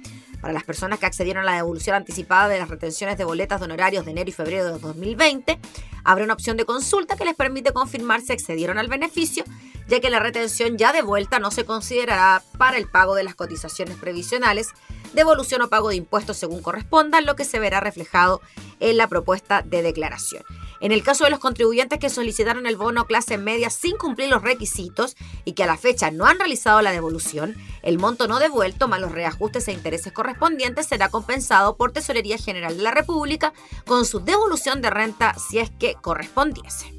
Para 0.47 0.55
las 0.55 0.63
personas 0.63 1.01
que 1.01 1.07
accedieron 1.07 1.43
a 1.43 1.51
la 1.51 1.57
devolución 1.57 1.97
anticipada 1.97 2.47
de 2.47 2.61
las 2.61 2.69
retenciones 2.69 3.19
de 3.19 3.25
boletas 3.25 3.59
de 3.59 3.65
honorarios 3.65 4.05
de 4.05 4.13
enero 4.13 4.31
y 4.31 4.33
febrero 4.33 4.65
de 4.67 4.79
2020, 4.79 5.59
habrá 6.05 6.23
una 6.23 6.35
opción 6.35 6.57
de 6.57 6.65
consulta 6.65 7.17
que 7.17 7.25
les 7.25 7.35
permite 7.35 7.73
confirmar 7.73 8.21
si 8.21 8.33
accedieron 8.33 8.79
al 8.79 8.87
beneficio, 8.87 9.43
ya 9.89 9.99
que 9.99 10.09
la 10.09 10.21
retención 10.21 10.79
ya 10.79 10.93
de 10.93 11.03
vuelta 11.03 11.41
no 11.41 11.51
se 11.51 11.65
considerará 11.65 12.45
para 12.59 12.79
el 12.79 12.89
pago 12.89 13.17
de 13.17 13.25
las 13.25 13.35
cotizaciones 13.35 13.97
previsionales, 13.97 14.69
devolución 15.17 15.63
o 15.63 15.69
pago 15.69 15.89
de 15.89 15.97
impuestos 15.97 16.37
según 16.37 16.63
corresponda, 16.63 17.21
lo 17.21 17.35
que 17.35 17.45
se 17.45 17.59
verá 17.59 17.81
reflejado 17.81 18.41
en 18.79 18.97
la 18.97 19.09
propuesta 19.09 19.63
de 19.63 19.83
declaración. 19.83 20.45
En 20.81 20.93
el 20.93 21.03
caso 21.03 21.25
de 21.25 21.31
los 21.31 21.41
contribuyentes 21.41 21.99
que 21.99 22.11
solicitaron 22.11 22.67
el 22.67 22.77
bono 22.77 23.07
clase 23.07 23.39
media 23.39 23.71
sin 23.71 23.97
cumplir 23.97 24.29
los 24.29 24.43
requisitos 24.43 25.17
y 25.45 25.55
que 25.55 25.65
a 25.65 25.67
la 25.67 25.79
fecha 25.79 26.11
no 26.11 26.27
han 26.27 26.39
realizado 26.39 26.83
la 26.83 26.93
devolución, 26.93 27.57
el 27.83 27.99
monto 27.99 28.29
no 28.29 28.39
devuelto 28.39 28.87
más 28.87 29.01
los 29.01 29.13
reajustes 29.13 29.67
e 29.69 29.73
intereses 29.73 30.13
correspondientes 30.13 30.87
será 30.87 31.09
compensado 31.09 31.77
por 31.77 31.93
Tesorería 31.93 32.39
General 32.39 32.77
de 32.77 32.83
la 32.83 32.91
República 32.91 33.53
con 33.87 34.05
su 34.05 34.21
devolución 34.21 34.83
de 34.83 34.91
renta 34.91 35.35
si 35.35 35.59
es 35.59 35.71
que 35.71 35.95
correspondiese. 35.95 36.96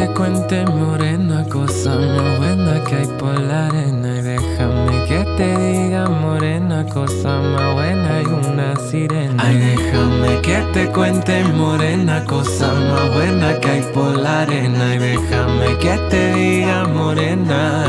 Te 0.00 0.06
cuente, 0.14 0.64
morena, 0.64 1.44
cosa 1.44 1.94
más 1.94 2.38
buena 2.38 2.82
que 2.84 2.96
hay 2.96 3.06
por 3.18 3.38
la 3.38 3.66
arena. 3.66 4.18
Y 4.18 4.22
déjame 4.22 5.04
que 5.06 5.24
te 5.36 5.56
diga, 5.58 6.08
morena, 6.08 6.86
cosa 6.86 7.36
más 7.52 7.74
buena, 7.74 8.16
hay 8.16 8.24
una 8.24 8.76
sirena. 8.76 9.42
Ay, 9.44 9.58
déjame 9.58 10.40
que 10.40 10.56
te 10.72 10.86
cuente, 10.88 11.44
morena, 11.44 12.24
cosa 12.24 12.72
más 12.72 13.12
buena 13.12 13.60
que 13.60 13.68
hay 13.68 13.82
por 13.92 14.16
la 14.16 14.40
arena. 14.40 14.94
Y 14.94 14.98
déjame 14.98 15.76
que 15.78 15.98
te 16.08 16.34
diga, 16.34 16.84
morena. 16.84 17.84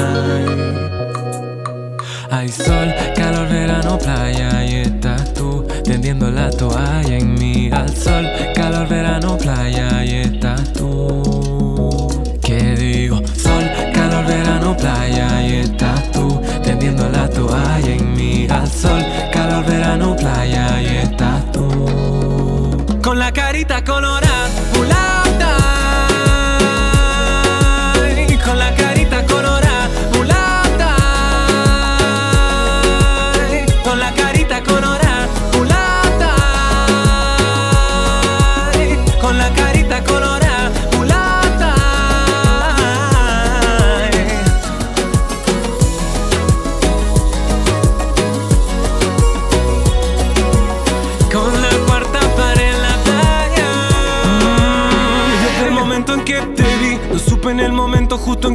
Hay 2.29 2.49
sol, 2.49 2.93
calor, 3.15 3.47
verano, 3.47 3.97
playa 3.97 4.65
y 4.65 4.75
estás 4.87 5.33
tú 5.33 5.65
tendiendo 5.85 6.29
la 6.29 6.49
toalla 6.49 7.17
en 7.17 7.35
mí. 7.35 7.69
Al 7.71 7.95
sol, 7.95 8.27
calor, 8.53 8.89
verano, 8.89 9.37
playa 9.37 10.03
y 10.03 10.15
estás 10.15 10.73
tú. 10.73 11.20
Con 23.01 23.17
la 23.17 23.31
carita 23.31 23.83
colorada, 23.83 24.30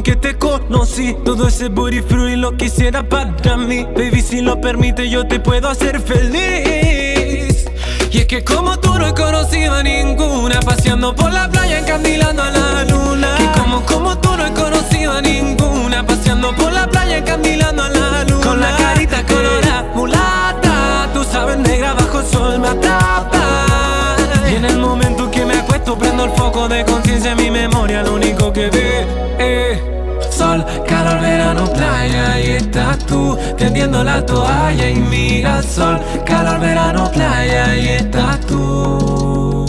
que 0.07 0.15
te 0.15 0.37
conocí. 0.37 1.17
Todo 1.25 1.49
ese 1.49 1.67
booty 1.67 1.99
fruit 1.99 2.37
lo 2.37 2.55
quisiera 2.55 3.03
para 3.03 3.57
mí. 3.57 3.85
Baby, 3.93 4.21
si 4.21 4.39
lo 4.39 4.61
permite, 4.61 5.09
yo 5.09 5.27
te 5.27 5.37
puedo 5.41 5.67
hacer 5.67 5.99
feliz. 5.99 7.65
Y 8.09 8.19
es 8.19 8.25
que 8.25 8.41
como 8.41 8.79
tú 8.79 8.97
no 8.97 9.05
he 9.05 9.13
conocido 9.13 9.73
a 9.73 9.83
ninguna, 9.83 10.61
paseando 10.61 11.13
por 11.13 11.33
la 11.33 11.49
playa, 11.49 11.79
encandilando 11.79 12.41
a 12.41 12.51
la 12.51 12.85
luna. 12.85 13.35
Y 13.37 13.59
como, 13.59 13.81
como 13.85 14.17
tú 14.19 14.29
no 14.37 14.45
he 14.45 14.53
conocido 14.53 15.11
a 15.11 15.21
ninguna, 15.21 16.05
paseando 16.05 16.55
por 16.55 16.71
la 16.71 16.87
playa, 16.87 17.17
encandilando 17.17 17.83
a 17.83 17.89
la 17.89 18.23
luna. 18.23 18.45
Con 18.45 18.61
la 18.61 18.77
carita 18.77 19.25
colorada, 19.25 19.91
mulata, 19.93 21.09
tú 21.13 21.25
sabes, 21.25 21.57
negra 21.57 21.93
bajo 21.95 22.21
el 22.21 22.25
sol 22.27 22.59
me 22.59 22.69
atrapa. 22.69 24.15
Y 24.49 24.55
en 24.55 24.63
el 24.63 24.77
momento 24.79 25.29
que 25.29 25.43
me 25.43 25.55
acuesto, 25.55 25.97
prendo 25.97 26.23
el 26.23 26.31
foco 26.31 26.69
de 26.69 26.85
conciencia 26.85 27.33
en 27.33 27.37
mi 27.39 27.51
memoria, 27.51 28.03
lo 28.03 28.13
único 28.13 28.53
que 28.53 28.69
ve 28.69 29.05
es 29.37 29.96
sol, 30.37 30.63
calor, 30.87 31.19
verano, 31.19 31.65
playa. 31.73 32.39
Y 32.39 32.51
estás 32.51 32.97
tú 33.05 33.37
tendiendo 33.57 34.03
la 34.03 34.25
toalla 34.25 34.89
y 34.89 34.95
mira 34.95 35.63
sol, 35.63 35.99
calor, 36.25 36.59
verano, 36.59 37.11
playa. 37.11 37.75
Y 37.75 37.87
estás 37.89 38.39
tú 38.41 39.65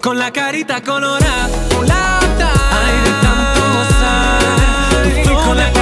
con 0.00 0.18
la 0.18 0.30
carita 0.32 0.80
colorada, 0.82 1.48
mulata. 1.74 2.50
Ay, 2.80 2.94
de 3.04 3.12
tanto 3.24 3.60
gozar, 3.74 5.46
con 5.46 5.56
la 5.56 5.81